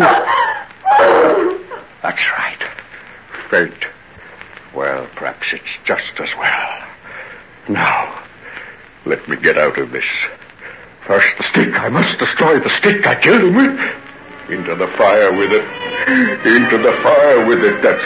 That's 2.03 2.31
right. 2.31 2.63
Faint. 3.51 3.85
Well, 4.75 5.07
perhaps 5.15 5.53
it's 5.53 5.65
just 5.85 6.19
as 6.19 6.31
well. 6.39 6.85
Now, 7.69 8.23
let 9.05 9.29
me 9.29 9.37
get 9.37 9.59
out 9.59 9.79
of 9.79 9.91
this. 9.91 10.07
First 11.07 11.37
the 11.37 11.45
stick. 11.45 11.81
I 11.81 11.89
must 11.89 12.19
destroy 12.19 12.61
the 12.61 12.71
stick 12.79 13.07
I 13.07 13.15
killed 13.21 13.43
him 13.43 13.55
with. 13.55 13.81
Into 14.51 14.75
the 14.75 14.87
fire 14.99 15.33
with 15.33 15.53
it. 15.53 15.65
Into 16.47 16.79
the 16.79 16.93
fire 17.03 17.45
with 17.47 17.65
it. 17.65 17.83
That's 17.83 18.03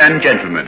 and 0.00 0.22
gentlemen, 0.22 0.66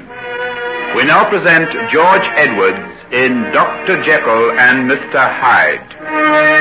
we 0.95 1.05
now 1.05 1.27
present 1.27 1.71
George 1.90 2.27
Edwards 2.37 2.79
in 3.12 3.42
Dr. 3.53 4.03
Jekyll 4.05 4.51
and 4.53 4.90
Mr. 4.90 5.16
Hyde. 5.16 6.52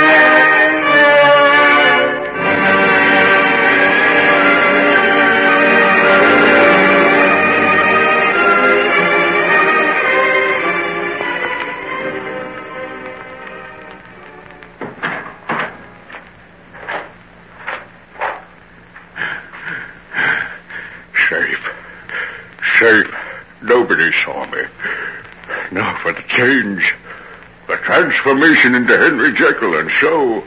Transformation 28.21 28.75
into 28.75 28.97
Henry 28.97 29.33
Jekyll, 29.33 29.75
and 29.77 29.91
so 29.99 30.43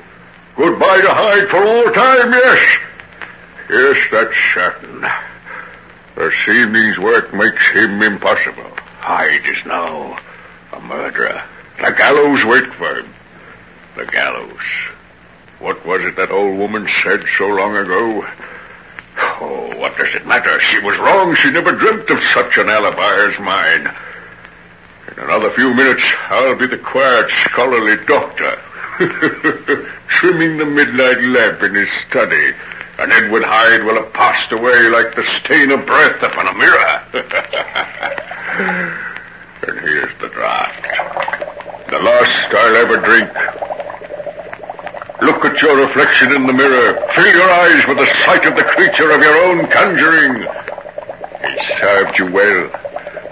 goodbye 0.56 1.00
to 1.00 1.08
Hyde 1.08 1.48
for 1.48 1.66
all 1.66 1.90
time, 1.92 2.32
yes. 2.32 2.78
Yes, 3.68 4.08
that's 4.10 4.36
certain. 4.54 5.04
This 6.14 6.34
evening's 6.48 6.98
work 6.98 7.34
makes 7.34 7.68
him 7.70 8.02
impossible. 8.02 8.70
Hyde 9.00 9.44
is 9.46 9.64
now 9.66 10.16
a 10.72 10.80
murderer. 10.80 11.42
The 11.78 11.90
gallows 11.92 12.44
wait 12.44 12.72
for 12.74 13.00
him. 13.00 13.14
The 13.96 14.06
gallows. 14.06 14.60
What 15.58 15.84
was 15.84 16.02
it 16.02 16.16
that 16.16 16.30
old 16.30 16.58
woman 16.58 16.88
said 17.02 17.24
so 17.36 17.48
long 17.48 17.76
ago? 17.76 18.26
Oh, 19.16 19.72
what 19.78 19.96
does 19.96 20.14
it 20.14 20.26
matter? 20.26 20.60
She 20.60 20.78
was 20.80 20.96
wrong. 20.98 21.34
She 21.36 21.50
never 21.50 21.72
dreamt 21.72 22.10
of 22.10 22.22
such 22.32 22.58
an 22.58 22.68
alibi 22.68 23.30
as 23.30 23.38
mine. 23.40 23.92
In 25.16 25.22
another 25.22 25.50
few 25.52 25.72
minutes, 25.72 26.02
I'll 26.28 26.56
be 26.56 26.66
the 26.66 26.76
quiet, 26.76 27.30
scholarly 27.44 28.04
doctor, 28.04 28.58
trimming 30.08 30.56
the 30.56 30.66
midnight 30.66 31.22
lamp 31.22 31.62
in 31.62 31.72
his 31.76 31.88
study, 32.08 32.52
and 32.98 33.12
Edward 33.12 33.44
Hyde 33.44 33.84
will 33.84 33.94
have 33.94 34.12
passed 34.12 34.50
away 34.50 34.88
like 34.88 35.14
the 35.14 35.22
stain 35.38 35.70
of 35.70 35.86
breath 35.86 36.20
upon 36.20 36.48
a 36.48 36.54
mirror. 36.54 37.02
and 39.68 39.78
here's 39.78 40.18
the 40.18 40.28
draft. 40.30 40.82
The 41.90 42.00
last 42.00 42.52
I'll 42.52 42.76
ever 42.76 42.96
drink. 42.96 43.30
Look 45.22 45.44
at 45.44 45.62
your 45.62 45.76
reflection 45.86 46.34
in 46.34 46.48
the 46.48 46.52
mirror. 46.52 47.00
Fill 47.14 47.32
your 47.32 47.50
eyes 47.50 47.86
with 47.86 47.98
the 47.98 48.06
sight 48.24 48.44
of 48.46 48.56
the 48.56 48.64
creature 48.64 49.12
of 49.12 49.22
your 49.22 49.36
own 49.44 49.68
conjuring. 49.68 50.42
He 50.42 51.78
served 51.78 52.18
you 52.18 52.32
well. 52.32 52.83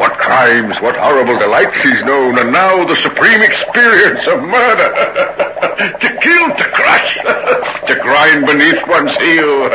What 0.03 0.19
crimes, 0.19 0.81
what 0.81 0.97
horrible 0.97 1.39
delights 1.39 1.77
he's 1.77 2.03
known, 2.03 2.37
and 2.37 2.51
now 2.51 2.85
the 2.85 2.97
supreme 2.97 3.41
experience 3.41 4.27
of 4.27 4.43
murder. 4.43 4.91
to 6.01 6.19
kill, 6.21 6.49
to 6.51 6.65
crush, 6.75 7.15
to 7.87 7.95
grind 8.03 8.45
beneath 8.45 8.85
one's 8.89 9.15
heel. 9.23 9.69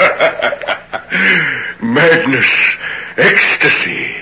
Madness, 1.82 2.46
ecstasy, 3.16 4.18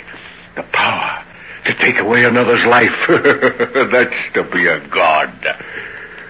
the 0.53 0.61
power 0.71 1.23
to 1.63 1.73
take 1.73 1.97
away 1.97 2.25
another's 2.25 2.65
life. 2.67 2.95
That's 3.07 4.33
to 4.35 4.43
be 4.43 4.67
a 4.67 4.79
god. 4.89 5.33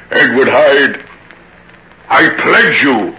Edward 0.10 0.48
Hyde, 0.48 1.04
I 2.08 2.30
pledge 2.30 2.82
you, 2.82 3.14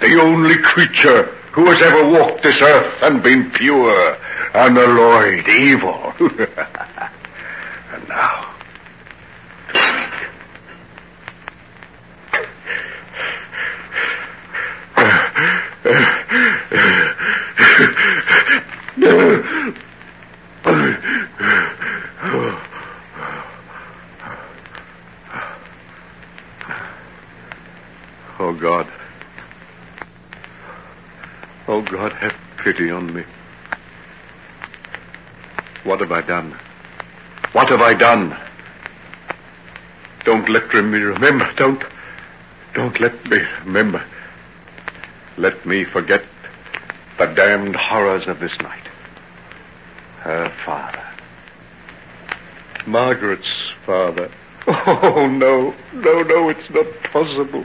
the 0.00 0.22
only 0.22 0.56
creature 0.56 1.36
who 1.52 1.66
has 1.66 1.82
ever 1.82 2.08
walked 2.08 2.42
this 2.42 2.60
earth 2.62 3.02
and 3.02 3.22
been 3.22 3.50
pure, 3.50 4.16
unalloyed 4.54 5.48
evil. 5.48 6.14
and 6.20 8.08
now, 8.08 8.46
oh 28.38 28.56
God. 28.60 28.99
Oh 31.70 31.82
God, 31.82 32.12
have 32.14 32.34
pity 32.56 32.90
on 32.90 33.14
me. 33.14 33.22
What 35.84 36.00
have 36.00 36.10
I 36.10 36.20
done? 36.20 36.50
What 37.52 37.68
have 37.68 37.80
I 37.80 37.94
done? 37.94 38.36
Don't 40.24 40.48
let 40.48 40.74
me 40.74 40.98
remember. 40.98 41.48
Don't. 41.54 41.80
Don't 42.74 42.98
let 42.98 43.24
me 43.30 43.38
remember. 43.64 44.02
Let 45.36 45.64
me 45.64 45.84
forget 45.84 46.24
the 47.18 47.26
damned 47.26 47.76
horrors 47.76 48.26
of 48.26 48.40
this 48.40 48.58
night. 48.62 48.88
Her 50.22 50.48
father. 50.64 51.06
Margaret's 52.84 53.70
father. 53.86 54.28
Oh, 54.66 55.28
no. 55.32 55.72
No, 55.92 56.22
no, 56.24 56.48
it's 56.48 56.68
not 56.70 56.86
possible. 57.04 57.64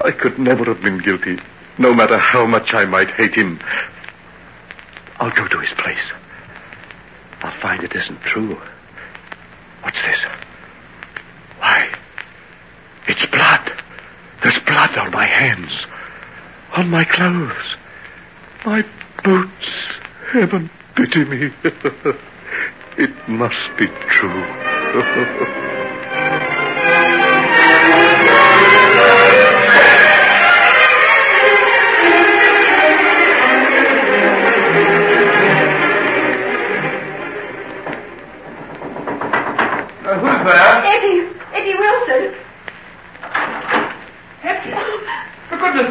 I 0.00 0.12
could 0.12 0.38
never 0.38 0.64
have 0.66 0.80
been 0.80 0.98
guilty, 0.98 1.40
no 1.78 1.94
matter 1.94 2.18
how 2.18 2.44
much 2.44 2.74
I 2.74 2.84
might 2.84 3.10
hate 3.10 3.34
him. 3.34 3.60
I'll 5.20 5.30
go 5.30 5.46
to 5.46 5.58
his 5.60 5.70
place. 5.70 5.98
I'll 7.42 7.60
find 7.60 7.82
it 7.82 7.94
isn't 7.94 8.20
true. 8.22 8.60
What's 9.82 10.02
this? 10.02 10.18
Why? 11.58 11.88
It's 13.06 13.24
blood. 13.26 13.72
There's 14.42 14.58
blood 14.60 14.96
on 14.98 15.12
my 15.12 15.24
hands. 15.24 15.72
On 16.76 16.90
my 16.90 17.04
clothes. 17.04 17.76
My 18.64 18.84
boots. 19.22 19.68
Heaven 20.32 20.68
pity 20.94 21.24
me. 21.24 21.50
it 22.96 23.28
must 23.28 23.76
be 23.78 23.86
true. 23.86 25.64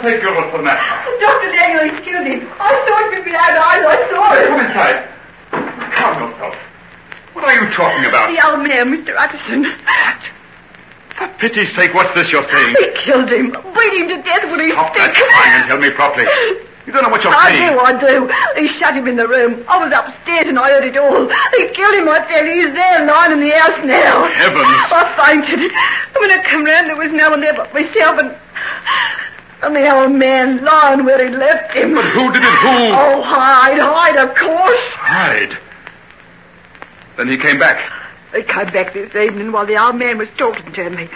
Goodness 0.08 0.24
sake, 0.24 0.24
girl, 0.24 0.40
what's 0.40 0.56
the 0.56 0.64
matter? 0.64 1.20
Dr. 1.20 1.50
Lanyon, 1.52 1.90
he's 1.92 2.00
killed 2.08 2.28
him. 2.28 2.48
I 2.60 2.72
saw 2.88 2.96
it 3.04 3.10
with 3.12 3.28
my 3.28 3.36
own 3.44 3.58
eyes. 3.60 3.84
I 3.84 3.98
saw 4.08 4.24
it. 4.32 4.48
come 4.48 4.60
inside. 4.64 4.98
Calm 6.00 6.32
yourself. 6.32 6.56
What 7.36 7.44
are 7.44 7.56
you 7.60 7.68
talking 7.76 8.06
about? 8.08 8.32
The 8.32 8.40
old 8.48 8.64
man, 8.64 8.88
Mr. 8.96 9.12
Utterson. 9.20 9.68
For 11.18 11.28
pity's 11.40 11.76
sake, 11.76 11.94
what's 11.94 12.14
this 12.16 12.32
you're 12.32 12.48
saying? 12.50 12.76
He 12.80 12.88
killed 13.04 13.28
him. 13.30 13.52
Beat 13.52 13.94
him 14.00 14.08
to 14.16 14.24
death 14.24 14.48
with 14.50 14.62
his 14.64 14.72
Stop 14.72 14.96
that 14.96 15.12
stick. 15.12 15.28
crying 15.28 15.54
and 15.60 15.66
tell 15.68 15.80
me 15.82 15.90
properly. 15.92 16.24
You 16.88 16.94
don't 16.96 17.04
know 17.04 17.10
what 17.12 17.22
you're 17.26 17.36
I 17.36 17.52
saying. 17.52 17.76
I 17.76 18.00
do, 18.00 18.32
I 18.32 18.56
do. 18.56 18.64
He 18.64 18.80
shut 18.80 18.96
him 18.96 19.08
in 19.12 19.18
the 19.18 19.28
room. 19.28 19.66
I 19.68 19.76
was 19.84 19.92
upstairs 19.92 20.48
and 20.48 20.58
I 20.58 20.72
heard 20.72 20.86
it 20.88 20.96
all. 20.96 21.28
He 21.60 21.68
killed 21.76 21.96
him, 22.00 22.08
I 22.08 22.24
tell 22.32 22.46
you. 22.48 22.64
He's 22.64 22.72
there 22.74 23.04
lying 23.06 23.34
in 23.34 23.42
the 23.44 23.52
house 23.60 23.84
now. 23.84 24.24
Heavens. 24.32 24.64
I 24.88 25.04
fainted. 25.20 25.68
When 26.16 26.32
I 26.32 26.40
come 26.48 26.64
round, 26.64 26.88
there 26.88 26.96
was 26.96 27.12
no 27.12 27.32
one 27.32 27.42
there 27.42 27.54
but 27.54 27.74
myself 27.74 28.20
and... 28.24 28.32
And 29.62 29.76
the 29.76 29.92
old 29.92 30.12
man 30.12 30.64
lying 30.64 31.04
where 31.04 31.28
he 31.28 31.36
left 31.36 31.74
him. 31.74 31.96
But 31.96 32.06
who 32.06 32.32
did 32.32 32.44
it? 32.44 32.50
Who? 32.50 32.68
Oh, 32.70 33.22
Hyde, 33.24 33.80
Hyde, 33.80 34.18
of 34.18 34.36
course. 34.36 34.80
Hyde. 34.92 35.58
Then 37.18 37.28
he 37.28 37.38
came 37.38 37.58
back. 37.58 37.92
He 38.36 38.44
came 38.44 38.72
back 38.72 38.94
this 38.94 39.16
evening 39.16 39.52
while 39.52 39.66
the 39.66 39.82
old 39.84 39.96
man 39.96 40.20
was 40.20 40.30
talking 40.38 40.72
to 40.74 40.90
me. 40.92 41.10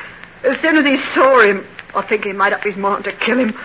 As 0.43 0.57
soon 0.59 0.77
as 0.77 0.85
he 0.85 0.97
saw 1.13 1.39
him, 1.41 1.65
I 1.93 2.01
think 2.01 2.25
he 2.25 2.33
made 2.33 2.53
up 2.53 2.63
his 2.63 2.75
mind 2.75 3.03
to 3.03 3.11
kill 3.11 3.37
him. 3.37 3.57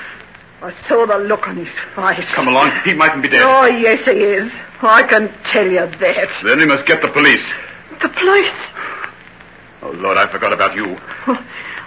I 0.62 0.74
saw 0.88 1.06
the 1.06 1.18
look 1.18 1.48
on 1.48 1.56
his 1.56 1.68
face. 1.94 2.24
Come 2.34 2.48
along. 2.48 2.72
He 2.84 2.92
mightn't 2.92 3.22
be 3.22 3.28
dead. 3.28 3.42
Oh, 3.44 3.64
yes, 3.64 4.04
he 4.04 4.10
is. 4.10 4.52
I 4.82 5.02
can 5.04 5.32
tell 5.44 5.66
you 5.66 5.86
that. 5.86 6.28
Then 6.44 6.58
we 6.58 6.66
must 6.66 6.84
get 6.84 7.00
the 7.00 7.08
police. 7.08 7.44
The 8.02 8.08
police. 8.08 8.52
Oh, 9.82 9.90
Lord, 9.92 10.18
I 10.18 10.26
forgot 10.26 10.52
about 10.52 10.74
you. 10.74 10.98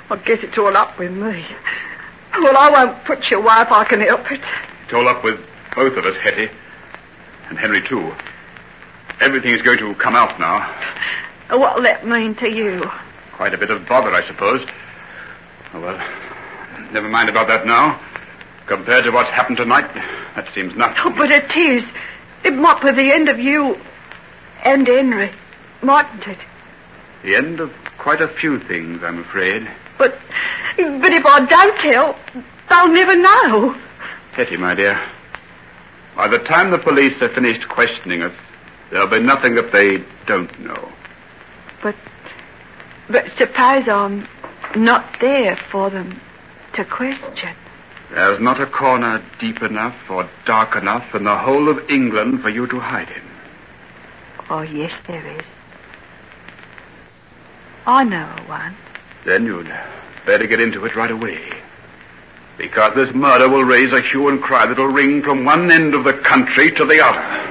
I 0.10 0.16
guess 0.26 0.42
it's 0.42 0.58
all 0.58 0.76
up 0.76 0.98
with 0.98 1.12
me. 1.12 1.46
Well, 2.34 2.58
I 2.58 2.70
won't 2.70 3.04
put 3.06 3.30
you 3.32 3.38
away 3.38 3.62
if 3.62 3.72
I 3.72 3.84
can 3.84 4.02
help 4.02 4.32
it. 4.32 4.42
It's 4.84 4.94
all 4.94 5.08
up 5.08 5.24
with 5.24 5.40
both 5.76 5.98
of 5.98 6.06
us, 6.06 6.16
Hetty. 6.18 6.50
And 7.50 7.58
Henry, 7.58 7.82
too. 7.82 8.14
Everything 9.20 9.52
is 9.52 9.62
going 9.62 9.80
to 9.80 9.94
come 9.96 10.16
out 10.16 10.40
now. 10.40 10.62
What'll 11.50 11.84
that 11.84 12.06
mean 12.08 12.36
to 12.36 12.50
you? 12.50 12.90
Quite 13.34 13.54
a 13.54 13.58
bit 13.58 13.70
of 13.70 13.88
bother, 13.88 14.12
I 14.12 14.26
suppose. 14.26 14.66
Oh, 15.74 15.82
well, 15.82 15.98
never 16.92 17.10
mind 17.10 17.30
about 17.30 17.48
that 17.48 17.66
now. 17.66 18.00
Compared 18.68 19.04
to 19.06 19.12
what's 19.12 19.30
happened 19.30 19.58
tonight, 19.58 19.92
that 20.36 20.48
seems 20.54 20.76
nothing. 20.76 20.98
Oh, 21.04 21.10
but 21.10 21.32
it 21.32 21.56
is. 21.56 21.84
It 22.44 22.54
might 22.54 22.82
be 22.82 22.92
the 22.92 23.12
end 23.12 23.30
of 23.30 23.40
you 23.40 23.80
and 24.64 24.88
Henry, 24.88 25.32
mightn't 25.82 26.28
it? 26.28 26.38
The 27.24 27.36
end 27.36 27.60
of 27.60 27.74
quite 27.98 28.22
a 28.22 28.28
few 28.28 28.60
things, 28.60 29.04
I'm 29.04 29.20
afraid. 29.20 29.70
But, 30.00 30.18
but 30.78 31.12
if 31.12 31.26
I 31.26 31.46
don't 31.46 31.78
tell, 31.80 32.16
they'll 32.70 32.88
never 32.88 33.16
know. 33.16 33.78
Hetty, 34.32 34.56
my 34.56 34.74
dear, 34.74 35.00
by 36.16 36.30
the 36.30 36.40
time 36.40 36.72
the 36.72 36.78
police 36.78 37.14
have 37.16 37.34
finished 37.34 37.68
questioning 37.68 38.22
us, 38.24 38.34
there'll 38.90 39.08
be 39.08 39.20
nothing 39.20 39.56
that 39.56 39.74
they 39.74 40.02
don't 40.26 40.58
know. 40.62 40.90
But, 41.84 41.96
but 43.10 43.30
suppose 43.38 43.90
I'm 43.90 44.26
not 44.76 45.20
there 45.20 45.58
for 45.58 45.90
them 45.90 46.20
to 46.74 46.86
question. 46.86 47.54
There's 48.12 48.40
not 48.40 48.62
a 48.62 48.66
corner 48.66 49.22
deep 49.38 49.62
enough 49.62 50.10
or 50.10 50.30
dark 50.46 50.78
enough 50.78 51.14
in 51.14 51.26
the 51.26 51.38
whole 51.38 51.68
of 51.68 51.90
England 51.90 52.42
for 52.42 52.50
you 52.50 52.68
to 52.68 52.80
hide 52.80 53.10
in. 53.10 53.22
Oh, 54.50 54.62
yes, 54.62 54.94
there 55.08 55.28
is. 55.28 55.44
I 57.86 58.06
know 58.06 58.28
one. 58.48 58.76
Then 59.26 59.46
you'd 59.46 59.72
better 60.26 60.48
get 60.48 60.60
into 60.60 60.86
it 60.86 60.96
right 60.96 61.12
away. 61.12 61.40
Because 62.58 62.96
this 62.96 63.14
murder 63.14 63.48
will 63.48 63.64
raise 63.64 63.92
a 63.92 64.02
hue 64.02 64.28
and 64.30 64.42
cry 64.42 64.66
that'll 64.66 64.88
ring 64.88 65.22
from 65.22 65.46
one 65.46 65.72
end 65.72 65.94
of 65.94 66.04
the 66.04 66.14
country 66.14 66.72
to 66.72 66.86
the 66.86 67.00
other. 67.04 67.50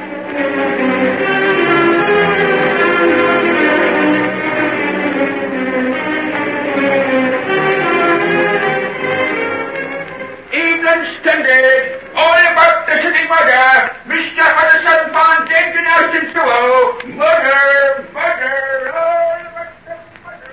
Murder. 17.05 17.09
Murder, 17.09 18.11
murder, 18.13 18.93
all 18.95 19.41
about 19.41 19.73
the 19.85 19.95
murder. 20.25 20.49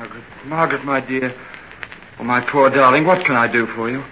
Margaret, 0.00 0.24
Margaret, 0.46 0.84
my 0.84 1.00
dear. 1.00 1.34
Oh, 2.18 2.24
my 2.24 2.40
poor 2.40 2.70
darling, 2.70 3.04
what 3.04 3.22
can 3.26 3.36
I 3.36 3.46
do 3.46 3.66
for 3.66 3.90
you? 3.90 4.02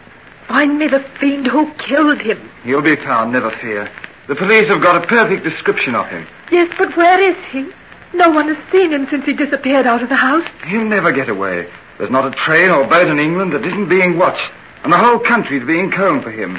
Find 0.46 0.78
me 0.78 0.86
the 0.86 1.00
fiend 1.00 1.46
who 1.46 1.72
killed 1.78 2.20
him. 2.20 2.38
He'll 2.62 2.82
be 2.82 2.96
found, 2.96 3.32
never 3.32 3.50
fear. 3.50 3.90
The 4.26 4.36
police 4.36 4.68
have 4.68 4.82
got 4.82 5.02
a 5.02 5.06
perfect 5.06 5.44
description 5.44 5.94
of 5.94 6.06
him. 6.08 6.26
Yes, 6.52 6.70
but 6.76 6.94
where 6.94 7.18
is 7.18 7.38
he? 7.50 7.70
No 8.12 8.28
one 8.28 8.54
has 8.54 8.70
seen 8.70 8.92
him 8.92 9.08
since 9.08 9.24
he 9.24 9.32
disappeared 9.32 9.86
out 9.86 10.02
of 10.02 10.10
the 10.10 10.16
house. 10.16 10.46
He'll 10.66 10.84
never 10.84 11.10
get 11.10 11.30
away. 11.30 11.70
There's 11.96 12.10
not 12.10 12.26
a 12.26 12.36
train 12.36 12.68
or 12.68 12.86
boat 12.86 13.08
in 13.08 13.18
England 13.18 13.54
that 13.54 13.64
isn't 13.64 13.88
being 13.88 14.18
watched, 14.18 14.50
and 14.84 14.92
the 14.92 14.98
whole 14.98 15.18
country's 15.18 15.64
being 15.64 15.90
combed 15.90 16.22
for 16.22 16.30
him. 16.30 16.58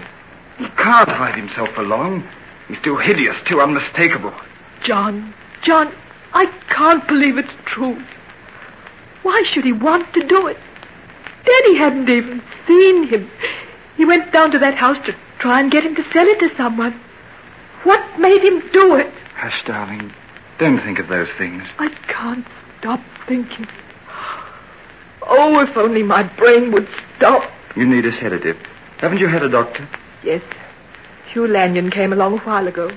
He 0.57 0.65
can't 0.69 1.07
hide 1.07 1.35
himself 1.35 1.69
for 1.69 1.83
long. 1.83 2.27
He's 2.67 2.81
too 2.81 2.97
hideous, 2.97 3.37
too 3.45 3.61
unmistakable. 3.61 4.33
John, 4.81 5.35
John, 5.61 5.93
I 6.33 6.47
can't 6.69 7.07
believe 7.07 7.37
it's 7.37 7.53
true. 7.65 8.01
Why 9.29 9.43
should 9.43 9.63
he 9.63 9.73
want 9.73 10.11
to 10.15 10.23
do 10.23 10.47
it? 10.47 10.57
Daddy 11.45 11.75
hadn't 11.75 12.09
even 12.09 12.41
seen 12.65 13.03
him. 13.03 13.29
He 13.95 14.03
went 14.03 14.31
down 14.31 14.49
to 14.53 14.59
that 14.59 14.73
house 14.73 14.97
to 15.05 15.13
try 15.37 15.59
and 15.59 15.69
get 15.69 15.83
him 15.83 15.93
to 15.97 16.11
sell 16.11 16.25
it 16.25 16.39
to 16.39 16.55
someone. 16.55 16.93
What 17.83 18.19
made 18.19 18.41
him 18.41 18.67
do 18.71 18.95
it? 18.95 19.13
Hush, 19.35 19.63
darling. 19.65 20.11
Don't 20.57 20.79
think 20.79 20.97
of 20.97 21.09
those 21.09 21.29
things. 21.37 21.61
I 21.77 21.89
can't 22.07 22.43
stop 22.79 23.03
thinking. 23.27 23.67
Oh, 25.21 25.59
if 25.59 25.77
only 25.77 26.01
my 26.01 26.23
brain 26.23 26.71
would 26.71 26.87
stop. 27.15 27.51
You 27.75 27.85
need 27.85 28.07
a 28.07 28.19
sedative. 28.19 28.57
Haven't 28.97 29.19
you 29.19 29.27
had 29.27 29.43
a 29.43 29.49
doctor? 29.49 29.87
Yes, 30.23 30.41
Hugh 31.27 31.45
Lanyon 31.45 31.91
came 31.91 32.13
along 32.13 32.33
a 32.33 32.41
while 32.41 32.67
ago. 32.67 32.89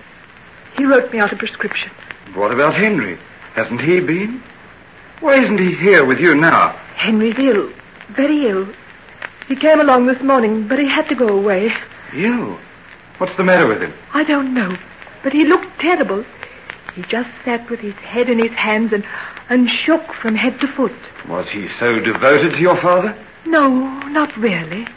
He 0.78 0.86
wrote 0.86 1.12
me 1.12 1.18
out 1.18 1.34
a 1.34 1.36
prescription. 1.36 1.90
What 2.32 2.52
about 2.52 2.74
Henry? 2.74 3.18
Hasn't 3.52 3.82
he 3.82 4.00
been? 4.00 4.42
Why 5.22 5.36
isn't 5.40 5.58
he 5.58 5.72
here 5.76 6.04
with 6.04 6.18
you 6.18 6.34
now? 6.34 6.70
Henry's 6.96 7.38
ill, 7.38 7.70
very 8.08 8.48
ill. 8.48 8.66
He 9.46 9.54
came 9.54 9.78
along 9.78 10.06
this 10.06 10.20
morning, 10.20 10.66
but 10.66 10.80
he 10.80 10.88
had 10.88 11.08
to 11.10 11.14
go 11.14 11.28
away. 11.28 11.72
You? 12.12 12.58
What's 13.18 13.36
the 13.36 13.44
matter 13.44 13.68
with 13.68 13.80
him? 13.82 13.94
I 14.12 14.24
don't 14.24 14.52
know, 14.52 14.76
but 15.22 15.32
he 15.32 15.44
looked 15.44 15.78
terrible. 15.78 16.24
He 16.96 17.02
just 17.02 17.30
sat 17.44 17.70
with 17.70 17.78
his 17.78 17.94
head 17.94 18.28
in 18.30 18.40
his 18.40 18.50
hands 18.50 18.92
and, 18.92 19.06
and 19.48 19.70
shook 19.70 20.12
from 20.12 20.34
head 20.34 20.58
to 20.58 20.66
foot. 20.66 20.92
Was 21.28 21.48
he 21.50 21.68
so 21.78 22.00
devoted 22.00 22.54
to 22.54 22.60
your 22.60 22.76
father? 22.76 23.16
No, 23.46 23.68
not 24.08 24.36
really. 24.36 24.88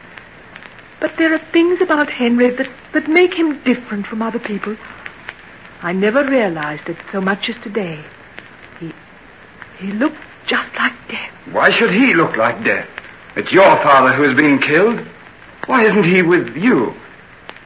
But 1.00 1.18
there 1.18 1.36
are 1.36 1.38
things 1.54 1.82
about 1.82 2.10
Henry 2.10 2.50
that, 2.50 2.70
that 2.94 3.08
make 3.08 3.36
him 3.36 3.60
different 3.60 4.08
from 4.08 4.24
other 4.24 4.40
people. 4.40 4.76
I 5.84 5.94
never 5.94 6.24
realized 6.24 6.90
it 6.90 6.98
so 7.12 7.22
much 7.22 7.48
as 7.48 7.62
today. 7.62 8.04
He, 9.80 9.92
looked 9.92 10.18
just 10.48 10.74
like 10.76 10.94
death. 11.08 11.32
Why 11.52 11.72
should 11.72 11.92
he 11.92 12.14
look 12.14 12.38
like 12.38 12.64
death? 12.64 12.88
It's 13.36 13.52
your 13.52 13.76
father 13.78 14.14
who 14.14 14.24
has 14.24 14.36
been 14.36 14.60
killed. 14.60 15.00
Why 15.68 15.86
isn't 15.86 16.04
he 16.04 16.22
with 16.22 16.56
you? 16.56 16.94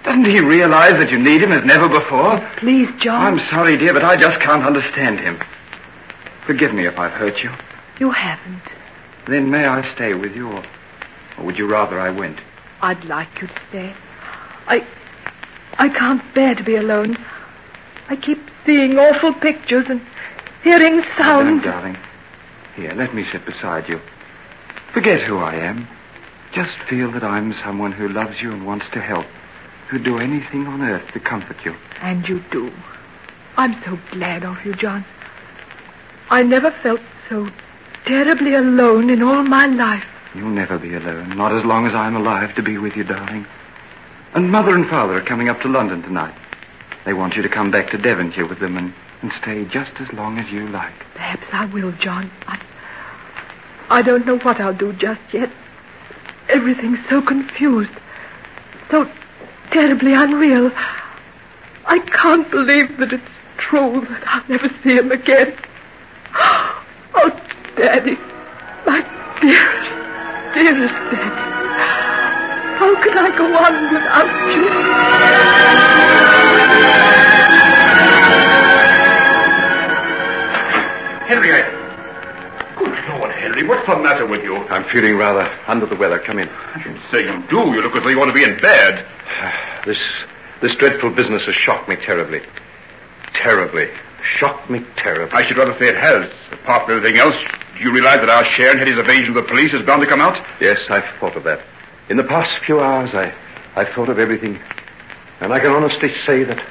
Doesn't 0.03 0.26
he 0.26 0.39
realize 0.39 0.93
that 0.93 1.12
you 1.12 1.20
need 1.20 1.41
him 1.41 1.51
as 1.51 1.64
never 1.66 1.89
before? 1.89 2.39
Please, 2.57 2.89
John. 2.99 3.22
I'm 3.22 3.47
sorry, 3.49 3.78
dear, 3.78 3.93
but 3.93 4.03
I 4.03 4.16
just 4.16 4.39
can't 4.39 4.66
understand 4.66 5.20
him. 5.20 5.38
Forgive 6.45 6.74
me 6.74 6.86
if 6.86 6.97
I've 6.97 7.12
hurt 7.12 7.43
you. 7.43 7.51
You 7.99 8.12
haven't. 8.12 8.62
Then 9.26 9.51
may 9.51 9.66
I 9.66 9.88
stay 9.93 10.14
with 10.14 10.36
you, 10.36 10.51
or, 10.51 10.64
or 11.38 11.45
would 11.45 11.57
you 11.57 11.68
rather 11.68 11.99
I 11.99 12.10
went? 12.10 12.39
I'd 12.82 13.03
like 13.05 13.41
you 13.41 13.47
to 13.47 13.53
stay. 13.70 13.93
I, 14.68 14.86
I 15.78 15.89
can't 15.89 16.24
bear 16.34 16.55
to 16.55 16.64
be 16.64 16.78
alone. 16.78 17.18
I 18.07 18.16
keep 18.16 18.39
seeing 18.66 18.97
awful 18.97 19.34
pictures 19.34 19.89
and 19.89 20.01
hearing 20.64 20.97
Now, 20.97 21.18
sounds. 21.18 21.64
darling. 21.64 21.97
Here, 22.76 22.93
let 22.93 23.14
me 23.14 23.26
sit 23.32 23.45
beside 23.45 23.89
you. 23.89 23.99
Forget 24.93 25.22
who 25.22 25.38
I 25.38 25.55
am. 25.55 25.88
Just 26.51 26.74
feel 26.89 27.12
that 27.12 27.24
I'm 27.24 27.53
someone 27.64 27.91
who 27.91 28.10
loves 28.10 28.41
you 28.41 28.51
and 28.51 28.66
wants 28.66 28.86
to 28.93 29.01
help, 29.01 29.26
who'd 29.88 30.03
do 30.03 30.18
anything 30.20 30.66
on 30.68 30.82
earth 30.82 31.12
to 31.14 31.20
comfort 31.20 31.57
you. 31.64 31.76
And 32.01 32.28
you 32.28 32.39
do. 32.51 32.72
I'm 33.57 33.82
so 33.84 33.99
glad 34.12 34.43
of 34.43 34.64
you, 34.66 34.74
John. 34.74 35.05
I 36.30 36.43
never 36.43 36.72
felt 36.72 37.01
so 37.28 37.49
terribly 38.05 38.55
alone 38.55 39.10
in 39.10 39.22
all 39.22 39.43
my 39.43 39.68
life. 39.68 40.05
You'll 40.34 40.49
never 40.49 40.78
be 40.78 40.93
alone, 40.93 41.36
not 41.38 41.51
as 41.51 41.66
long 41.66 41.86
as 41.88 41.93
I'm 41.93 42.16
alive 42.16 42.55
to 42.55 42.64
be 42.64 42.78
with 42.78 42.95
you, 42.95 43.03
darling. 43.03 43.45
And 44.34 44.51
Mother 44.51 44.76
and 44.76 44.88
Father 44.88 45.18
are 45.18 45.22
coming 45.22 45.49
up 45.49 45.62
to 45.62 45.68
London 45.68 46.01
tonight. 46.03 46.34
They 47.03 47.14
want 47.14 47.36
you 47.36 47.41
to 47.41 47.49
come 47.49 47.72
back 47.72 47.89
to 47.91 47.97
Devonshire 47.97 48.45
with 48.45 48.60
them 48.60 48.78
and, 48.78 48.93
and 49.22 49.32
stay 49.42 49.66
just 49.66 50.00
as 50.00 50.12
long 50.14 50.38
as 50.40 50.50
you 50.52 50.68
like. 50.68 50.94
Perhaps 51.14 51.46
I 51.52 51.66
will, 51.66 51.92
John. 51.94 52.32
I, 52.48 52.60
I 53.90 54.02
don't 54.02 54.26
know 54.26 54.38
what 54.40 54.60
I'll 54.62 54.74
do 54.74 54.94
just 54.94 55.22
yet. 55.34 55.50
Everything's 56.48 57.00
so 57.10 57.22
confused, 57.22 57.92
so 58.90 59.10
terribly 59.72 60.14
unreal. 60.14 60.72
I 61.86 62.00
can't 62.00 62.50
believe 62.50 62.98
that 62.98 63.14
it's 63.14 63.24
true 63.58 64.06
that 64.10 64.24
I'll 64.28 64.44
never 64.48 64.70
see 64.84 64.96
him 64.98 65.12
again. 65.12 65.54
Oh, 67.14 67.32
Daddy, 67.76 68.18
my 68.86 69.02
dearest, 69.42 69.92
dearest 70.54 70.94
Daddy. 71.12 71.36
How 72.78 72.96
can 73.04 73.18
I 73.18 73.30
go 73.38 73.46
on 73.58 73.94
without 73.94 74.30
you? 76.96 76.99
Henry, 81.30 81.52
I... 81.54 81.62
Good 82.76 83.20
Lord, 83.20 83.30
Henry, 83.30 83.62
what's 83.62 83.86
the 83.86 83.96
matter 84.00 84.26
with 84.26 84.44
you? 84.44 84.56
I'm 84.56 84.84
feeling 84.86 85.16
rather 85.16 85.48
under 85.68 85.86
the 85.86 85.96
weather. 85.96 86.18
Come 86.18 86.40
in. 86.40 86.50
I 86.50 86.82
should 86.82 87.00
say 87.12 87.24
you 87.24 87.44
do. 87.48 87.72
You 87.72 87.84
look 87.84 87.96
as 87.96 88.02
though 88.02 88.10
you 88.10 88.18
want 88.18 88.30
to 88.30 88.34
be 88.34 88.44
in 88.44 88.60
bed. 88.60 89.06
This, 89.86 90.00
this 90.60 90.76
dreadful 90.76 91.12
business 91.12 91.44
has 91.46 91.56
shocked 91.56 91.88
me 91.88 91.96
terribly. 91.96 92.42
Terribly. 93.34 93.90
Shocked 94.24 94.70
me 94.70 94.84
terribly. 94.98 95.32
I 95.38 95.46
should 95.46 95.56
rather 95.56 95.78
say 95.80 95.88
it 95.88 95.96
has. 95.96 96.30
Apart 96.52 96.86
from 96.86 96.98
everything 96.98 97.20
else, 97.20 97.36
do 97.78 97.84
you 97.84 97.92
realize 97.92 98.20
that 98.20 98.30
our 98.30 98.44
share 98.44 98.72
in 98.72 98.80
Hetty's 98.80 98.98
evasion 98.98 99.30
of 99.30 99.36
the 99.36 99.50
police 99.50 99.72
is 99.72 99.86
bound 99.86 100.02
to 100.02 100.08
come 100.08 100.20
out? 100.20 100.44
Yes, 100.60 100.80
I've 100.90 101.06
thought 101.20 101.38
of 101.38 101.44
that. 101.44 101.62
In 102.10 102.18
the 102.18 102.24
past 102.24 102.58
few 102.66 102.82
hours, 102.82 103.14
I, 103.14 103.34
I've 103.76 103.90
thought 103.90 104.10
of 104.10 104.20
everything. 104.20 104.60
And 105.40 105.54
I 105.54 105.60
can 105.60 105.70
honestly 105.72 106.12
say 106.26 106.44
that 106.44 106.62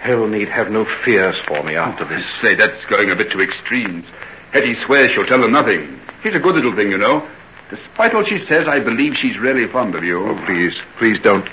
hell 0.00 0.26
need 0.26 0.48
have 0.48 0.70
no 0.70 0.84
fears 1.04 1.36
for 1.40 1.62
me 1.62 1.76
after 1.76 2.04
this. 2.04 2.24
I 2.38 2.42
say, 2.42 2.54
that's 2.54 2.84
going 2.86 3.10
a 3.10 3.16
bit 3.16 3.30
to 3.32 3.40
extremes. 3.40 4.06
Hetty 4.52 4.74
swears 4.74 5.12
she'll 5.12 5.26
tell 5.26 5.40
them 5.40 5.52
nothing. 5.52 6.00
She's 6.22 6.34
a 6.34 6.40
good 6.40 6.54
little 6.54 6.74
thing, 6.74 6.90
you 6.90 6.98
know. 6.98 7.26
Despite 7.68 8.14
all 8.14 8.24
she 8.24 8.44
says, 8.46 8.66
I 8.66 8.80
believe 8.80 9.16
she's 9.16 9.38
really 9.38 9.66
fond 9.66 9.94
of 9.94 10.02
you. 10.02 10.26
Oh, 10.26 10.44
please, 10.46 10.74
please 10.96 11.20
don't. 11.20 11.46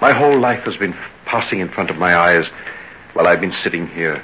My 0.00 0.12
whole 0.12 0.38
life 0.38 0.64
has 0.64 0.76
been 0.76 0.94
passing 1.24 1.60
in 1.60 1.68
front 1.68 1.90
of 1.90 1.98
my 1.98 2.14
eyes 2.14 2.46
while 3.14 3.26
I've 3.26 3.40
been 3.40 3.54
sitting 3.62 3.88
here. 3.88 4.22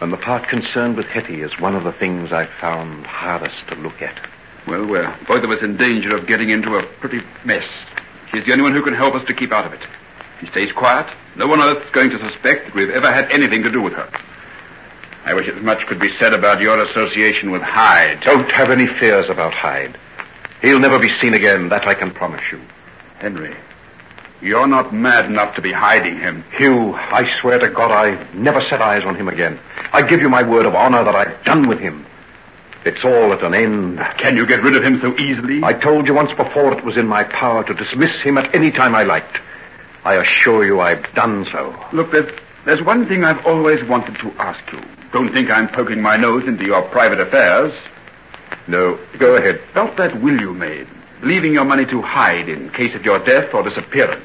And 0.00 0.12
the 0.12 0.16
part 0.16 0.48
concerned 0.48 0.96
with 0.96 1.06
Hetty 1.06 1.42
is 1.42 1.60
one 1.60 1.76
of 1.76 1.84
the 1.84 1.92
things 1.92 2.32
I've 2.32 2.50
found 2.50 3.06
hardest 3.06 3.68
to 3.68 3.74
look 3.76 4.00
at. 4.00 4.18
Well, 4.66 4.86
we're 4.86 5.14
both 5.28 5.44
of 5.44 5.50
us 5.50 5.62
in 5.62 5.76
danger 5.76 6.16
of 6.16 6.26
getting 6.26 6.48
into 6.48 6.76
a 6.76 6.82
pretty 6.82 7.20
mess. 7.44 7.68
She's 8.32 8.44
the 8.44 8.52
only 8.52 8.62
one 8.62 8.72
who 8.72 8.82
can 8.82 8.94
help 8.94 9.14
us 9.14 9.26
to 9.26 9.34
keep 9.34 9.52
out 9.52 9.66
of 9.66 9.74
it. 9.74 9.80
She 10.40 10.46
stays 10.46 10.72
quiet, 10.72 11.06
no 11.36 11.46
one 11.46 11.60
on 11.60 11.76
earth's 11.76 11.90
going 11.90 12.10
to 12.10 12.18
suspect 12.18 12.66
that 12.66 12.74
we've 12.74 12.90
ever 12.90 13.10
had 13.10 13.30
anything 13.30 13.62
to 13.62 13.70
do 13.70 13.80
with 13.80 13.92
her. 13.94 14.08
I 15.24 15.34
wish 15.34 15.48
as 15.48 15.62
much 15.62 15.86
could 15.86 15.98
be 15.98 16.16
said 16.16 16.34
about 16.34 16.60
your 16.60 16.82
association 16.82 17.50
with 17.50 17.62
Hyde. 17.62 18.20
Don't 18.22 18.50
have 18.50 18.70
any 18.70 18.86
fears 18.86 19.28
about 19.28 19.54
Hyde. 19.54 19.96
He'll 20.62 20.80
never 20.80 20.98
be 20.98 21.10
seen 21.18 21.34
again, 21.34 21.68
that 21.68 21.86
I 21.86 21.94
can 21.94 22.10
promise 22.10 22.42
you. 22.50 22.60
Henry, 23.18 23.54
you're 24.42 24.66
not 24.66 24.94
mad 24.94 25.26
enough 25.26 25.54
to 25.56 25.62
be 25.62 25.72
hiding 25.72 26.18
him. 26.18 26.44
Hugh, 26.56 26.94
I 26.94 27.30
swear 27.40 27.58
to 27.58 27.68
God 27.68 27.90
I 27.90 28.26
never 28.34 28.60
set 28.62 28.80
eyes 28.80 29.04
on 29.04 29.14
him 29.14 29.28
again. 29.28 29.58
I 29.92 30.02
give 30.02 30.20
you 30.22 30.28
my 30.28 30.42
word 30.42 30.66
of 30.66 30.74
honor 30.74 31.04
that 31.04 31.14
I've 31.14 31.44
done 31.44 31.68
with 31.68 31.78
him. 31.78 32.06
It's 32.84 33.04
all 33.04 33.32
at 33.34 33.42
an 33.42 33.52
end. 33.52 33.98
Can 34.16 34.36
you 34.36 34.46
get 34.46 34.62
rid 34.62 34.74
of 34.74 34.82
him 34.82 35.00
so 35.02 35.14
easily? 35.18 35.62
I 35.62 35.74
told 35.74 36.06
you 36.06 36.14
once 36.14 36.32
before 36.32 36.72
it 36.72 36.82
was 36.82 36.96
in 36.96 37.06
my 37.06 37.24
power 37.24 37.62
to 37.64 37.74
dismiss 37.74 38.14
him 38.22 38.38
at 38.38 38.54
any 38.54 38.70
time 38.70 38.94
I 38.94 39.02
liked. 39.02 39.38
I 40.04 40.14
assure 40.14 40.64
you 40.64 40.80
I've 40.80 41.12
done 41.14 41.46
so. 41.52 41.74
Look, 41.92 42.12
there's, 42.12 42.32
there's 42.64 42.82
one 42.82 43.06
thing 43.06 43.24
I've 43.24 43.46
always 43.46 43.82
wanted 43.84 44.16
to 44.20 44.32
ask 44.38 44.60
you. 44.72 44.80
Don't 45.12 45.32
think 45.32 45.50
I'm 45.50 45.68
poking 45.68 46.00
my 46.00 46.16
nose 46.16 46.46
into 46.46 46.64
your 46.64 46.82
private 46.82 47.20
affairs. 47.20 47.74
No, 48.66 48.98
go 49.18 49.36
ahead. 49.36 49.60
About 49.72 49.96
that 49.96 50.20
will 50.20 50.40
you 50.40 50.54
made, 50.54 50.86
leaving 51.22 51.52
your 51.52 51.64
money 51.64 51.84
to 51.86 52.00
Hyde 52.00 52.48
in 52.48 52.70
case 52.70 52.94
of 52.94 53.04
your 53.04 53.18
death 53.18 53.52
or 53.52 53.62
disappearance. 53.62 54.24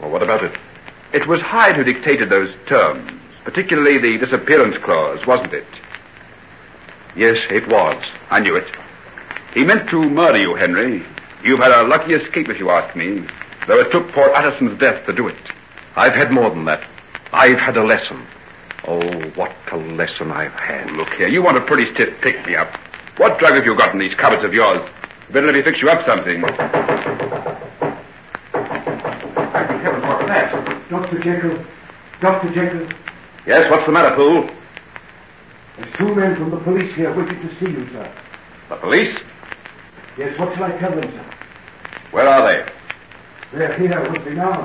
Well, 0.00 0.10
what 0.10 0.22
about 0.22 0.42
it? 0.42 0.56
It 1.12 1.26
was 1.26 1.40
Hyde 1.40 1.76
who 1.76 1.84
dictated 1.84 2.30
those 2.30 2.52
terms, 2.66 3.12
particularly 3.44 3.98
the 3.98 4.18
disappearance 4.18 4.78
clause, 4.78 5.24
wasn't 5.26 5.52
it? 5.52 5.66
Yes, 7.14 7.38
it 7.50 7.68
was. 7.68 8.02
I 8.30 8.40
knew 8.40 8.56
it. 8.56 8.66
He 9.52 9.64
meant 9.64 9.88
to 9.90 10.02
murder 10.02 10.38
you, 10.38 10.54
Henry. 10.54 11.04
You've 11.44 11.60
had 11.60 11.72
a 11.72 11.86
lucky 11.86 12.14
escape, 12.14 12.48
if 12.48 12.58
you 12.58 12.70
ask 12.70 12.96
me, 12.96 13.24
though 13.66 13.80
it 13.80 13.90
took 13.90 14.08
poor 14.12 14.30
Utterson's 14.34 14.78
death 14.78 15.06
to 15.06 15.12
do 15.12 15.28
it. 15.28 15.36
I've 15.96 16.14
had 16.14 16.30
more 16.30 16.50
than 16.50 16.64
that. 16.66 16.82
I've 17.32 17.58
had 17.58 17.76
a 17.76 17.84
lesson. 17.84 18.22
Oh, 18.86 19.00
what 19.36 19.52
a 19.70 19.76
lesson 19.76 20.32
I've 20.32 20.52
had. 20.54 20.90
Oh, 20.90 20.94
look 20.94 21.10
here, 21.14 21.28
you 21.28 21.42
want 21.42 21.56
a 21.56 21.60
pretty 21.60 21.92
stiff 21.94 22.20
pick-me-up. 22.20 22.68
What 23.16 23.38
drug 23.38 23.54
have 23.54 23.64
you 23.64 23.76
got 23.76 23.92
in 23.92 23.98
these 23.98 24.14
cupboards 24.14 24.44
of 24.44 24.54
yours? 24.54 24.80
Better 25.30 25.46
let 25.46 25.54
me 25.54 25.62
fix 25.62 25.80
you 25.80 25.88
up 25.88 26.04
something. 26.04 26.40
heavens, 29.82 30.04
what's 30.04 30.26
that? 30.26 30.88
Dr. 30.90 31.18
Jekyll. 31.20 31.64
Dr. 32.20 32.52
Jekyll. 32.52 32.88
Yes, 33.46 33.70
what's 33.70 33.86
the 33.86 33.92
matter, 33.92 34.14
Poole? 34.14 34.48
There's 35.76 35.96
two 35.96 36.14
men 36.14 36.36
from 36.36 36.50
the 36.50 36.58
police 36.58 36.94
here 36.94 37.12
waiting 37.12 37.40
to 37.48 37.54
see 37.56 37.70
you, 37.70 37.88
sir. 37.90 38.12
The 38.68 38.76
police? 38.76 39.18
Yes, 40.18 40.38
what 40.38 40.54
shall 40.54 40.64
I 40.64 40.76
tell 40.78 40.90
them, 40.90 41.10
sir? 41.10 41.24
Where 42.10 42.28
are 42.28 42.46
they? 42.46 42.72
They're 43.52 43.78
here 43.78 44.10
with 44.10 44.26
me 44.26 44.34
now. 44.34 44.62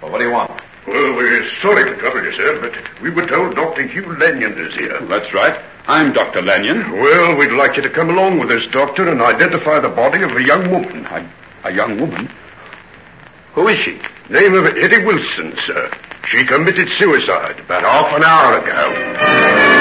Well, 0.00 0.10
what 0.10 0.18
do 0.18 0.24
you 0.24 0.32
want? 0.32 0.50
Well, 0.86 1.14
we're 1.14 1.50
sorry 1.60 1.84
to 1.84 1.96
trouble 1.96 2.24
you, 2.24 2.32
sir, 2.32 2.58
but 2.60 3.02
we 3.02 3.10
were 3.10 3.26
told 3.26 3.54
Dr. 3.54 3.82
Hugh 3.86 4.16
Lanyon 4.16 4.56
is 4.56 4.74
here. 4.74 4.98
That's 5.02 5.34
right. 5.34 5.60
I'm 5.86 6.14
Dr. 6.14 6.40
Lanyon. 6.40 6.92
Well, 6.92 7.36
we'd 7.36 7.52
like 7.52 7.76
you 7.76 7.82
to 7.82 7.90
come 7.90 8.08
along 8.08 8.38
with 8.38 8.50
us, 8.50 8.66
Doctor, 8.68 9.06
and 9.08 9.20
identify 9.20 9.80
the 9.80 9.90
body 9.90 10.22
of 10.22 10.34
a 10.34 10.42
young 10.42 10.70
woman. 10.70 11.04
A, 11.06 11.28
a 11.64 11.72
young 11.72 12.00
woman? 12.00 12.30
Who 13.54 13.68
is 13.68 13.78
she? 13.80 14.00
Name 14.30 14.54
of 14.54 14.64
Hetty 14.74 15.04
Wilson, 15.04 15.58
sir. 15.66 15.90
She 16.28 16.44
committed 16.44 16.88
suicide 16.98 17.60
about 17.60 17.82
half 17.82 18.16
an 18.16 18.24
hour 18.24 18.58
ago. 18.58 19.75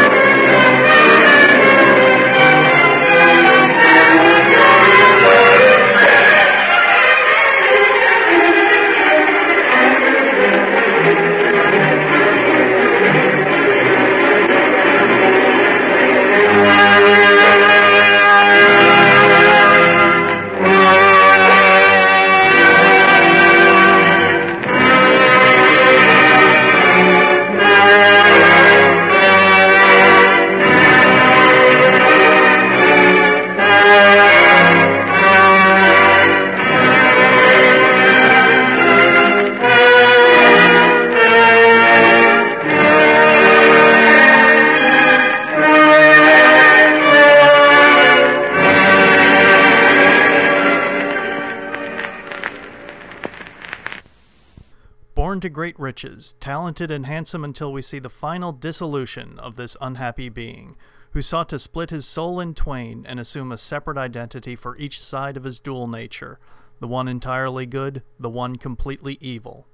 Born 55.25 55.39
to 55.39 55.49
great 55.49 55.79
riches, 55.79 56.35
talented 56.39 56.91
and 56.91 57.07
handsome 57.07 57.43
until 57.43 57.73
we 57.73 57.81
see 57.81 57.97
the 57.97 58.11
final 58.11 58.51
dissolution 58.51 59.39
of 59.39 59.55
this 59.55 59.75
unhappy 59.81 60.29
being, 60.29 60.77
who 61.13 61.23
sought 61.23 61.49
to 61.49 61.57
split 61.57 61.89
his 61.89 62.05
soul 62.05 62.39
in 62.39 62.53
twain 62.53 63.07
and 63.07 63.19
assume 63.19 63.51
a 63.51 63.57
separate 63.57 63.97
identity 63.97 64.55
for 64.55 64.77
each 64.77 65.01
side 65.01 65.35
of 65.35 65.43
his 65.43 65.59
dual 65.59 65.87
nature, 65.87 66.39
the 66.79 66.87
one 66.87 67.07
entirely 67.07 67.65
good, 67.65 68.03
the 68.19 68.29
one 68.29 68.57
completely 68.57 69.17
evil. 69.19 69.65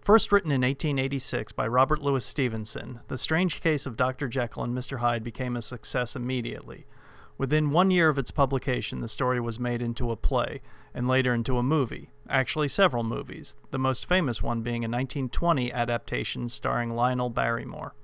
First 0.00 0.32
written 0.32 0.50
in 0.50 0.62
1886 0.62 1.52
by 1.52 1.68
Robert 1.68 2.00
Louis 2.00 2.24
Stevenson, 2.24 3.00
The 3.08 3.18
Strange 3.18 3.60
Case 3.60 3.84
of 3.84 3.98
Dr. 3.98 4.28
Jekyll 4.28 4.64
and 4.64 4.74
Mr. 4.74 5.00
Hyde 5.00 5.22
became 5.22 5.56
a 5.56 5.60
success 5.60 6.16
immediately. 6.16 6.86
Within 7.38 7.70
one 7.70 7.92
year 7.92 8.08
of 8.08 8.18
its 8.18 8.32
publication, 8.32 9.00
the 9.00 9.08
story 9.08 9.40
was 9.40 9.60
made 9.60 9.80
into 9.80 10.10
a 10.10 10.16
play, 10.16 10.60
and 10.92 11.06
later 11.06 11.32
into 11.32 11.56
a 11.56 11.62
movie. 11.62 12.08
Actually, 12.28 12.66
several 12.66 13.04
movies, 13.04 13.54
the 13.70 13.78
most 13.78 14.06
famous 14.06 14.42
one 14.42 14.62
being 14.62 14.82
a 14.82 14.88
1920 14.88 15.72
adaptation 15.72 16.48
starring 16.48 16.90
Lionel 16.90 17.30
Barrymore. 17.30 17.94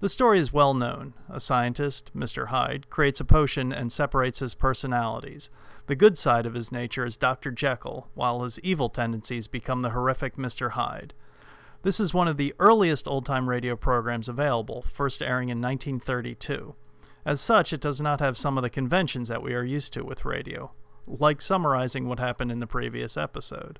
The 0.00 0.10
story 0.10 0.38
is 0.38 0.52
well 0.52 0.74
known. 0.74 1.14
A 1.30 1.40
scientist, 1.40 2.10
Mr. 2.14 2.48
Hyde, 2.48 2.90
creates 2.90 3.20
a 3.20 3.24
potion 3.24 3.72
and 3.72 3.90
separates 3.90 4.40
his 4.40 4.54
personalities. 4.54 5.48
The 5.86 5.96
good 5.96 6.18
side 6.18 6.44
of 6.44 6.54
his 6.54 6.70
nature 6.70 7.06
is 7.06 7.16
Dr. 7.16 7.50
Jekyll, 7.50 8.08
while 8.14 8.42
his 8.42 8.60
evil 8.60 8.90
tendencies 8.90 9.48
become 9.48 9.80
the 9.80 9.90
horrific 9.90 10.36
Mr. 10.36 10.72
Hyde. 10.72 11.14
This 11.82 11.98
is 11.98 12.12
one 12.12 12.28
of 12.28 12.36
the 12.36 12.54
earliest 12.58 13.08
old 13.08 13.24
time 13.24 13.48
radio 13.48 13.74
programs 13.74 14.28
available, 14.28 14.82
first 14.82 15.22
airing 15.22 15.48
in 15.48 15.62
1932. 15.62 16.74
As 17.28 17.42
such, 17.42 17.74
it 17.74 17.82
does 17.82 18.00
not 18.00 18.20
have 18.20 18.38
some 18.38 18.56
of 18.56 18.62
the 18.62 18.70
conventions 18.70 19.28
that 19.28 19.42
we 19.42 19.52
are 19.52 19.62
used 19.62 19.92
to 19.92 20.02
with 20.02 20.24
radio, 20.24 20.72
like 21.06 21.42
summarizing 21.42 22.08
what 22.08 22.18
happened 22.18 22.50
in 22.50 22.60
the 22.60 22.66
previous 22.66 23.18
episode. 23.18 23.78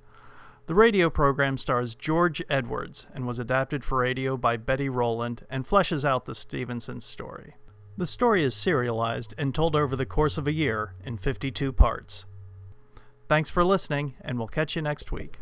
The 0.66 0.74
radio 0.74 1.08
program 1.08 1.56
stars 1.56 1.94
George 1.94 2.42
Edwards 2.50 3.06
and 3.14 3.26
was 3.26 3.38
adapted 3.38 3.86
for 3.86 4.00
radio 4.00 4.36
by 4.36 4.58
Betty 4.58 4.90
Rowland 4.90 5.46
and 5.48 5.66
fleshes 5.66 6.04
out 6.04 6.26
the 6.26 6.34
Stevenson 6.34 7.00
story. 7.00 7.54
The 7.96 8.06
story 8.06 8.44
is 8.44 8.54
serialized 8.54 9.32
and 9.38 9.54
told 9.54 9.74
over 9.74 9.96
the 9.96 10.04
course 10.04 10.36
of 10.36 10.46
a 10.46 10.52
year 10.52 10.92
in 11.02 11.16
52 11.16 11.72
parts. 11.72 12.26
Thanks 13.28 13.48
for 13.48 13.64
listening, 13.64 14.12
and 14.20 14.36
we'll 14.36 14.48
catch 14.48 14.76
you 14.76 14.82
next 14.82 15.10
week. 15.10 15.36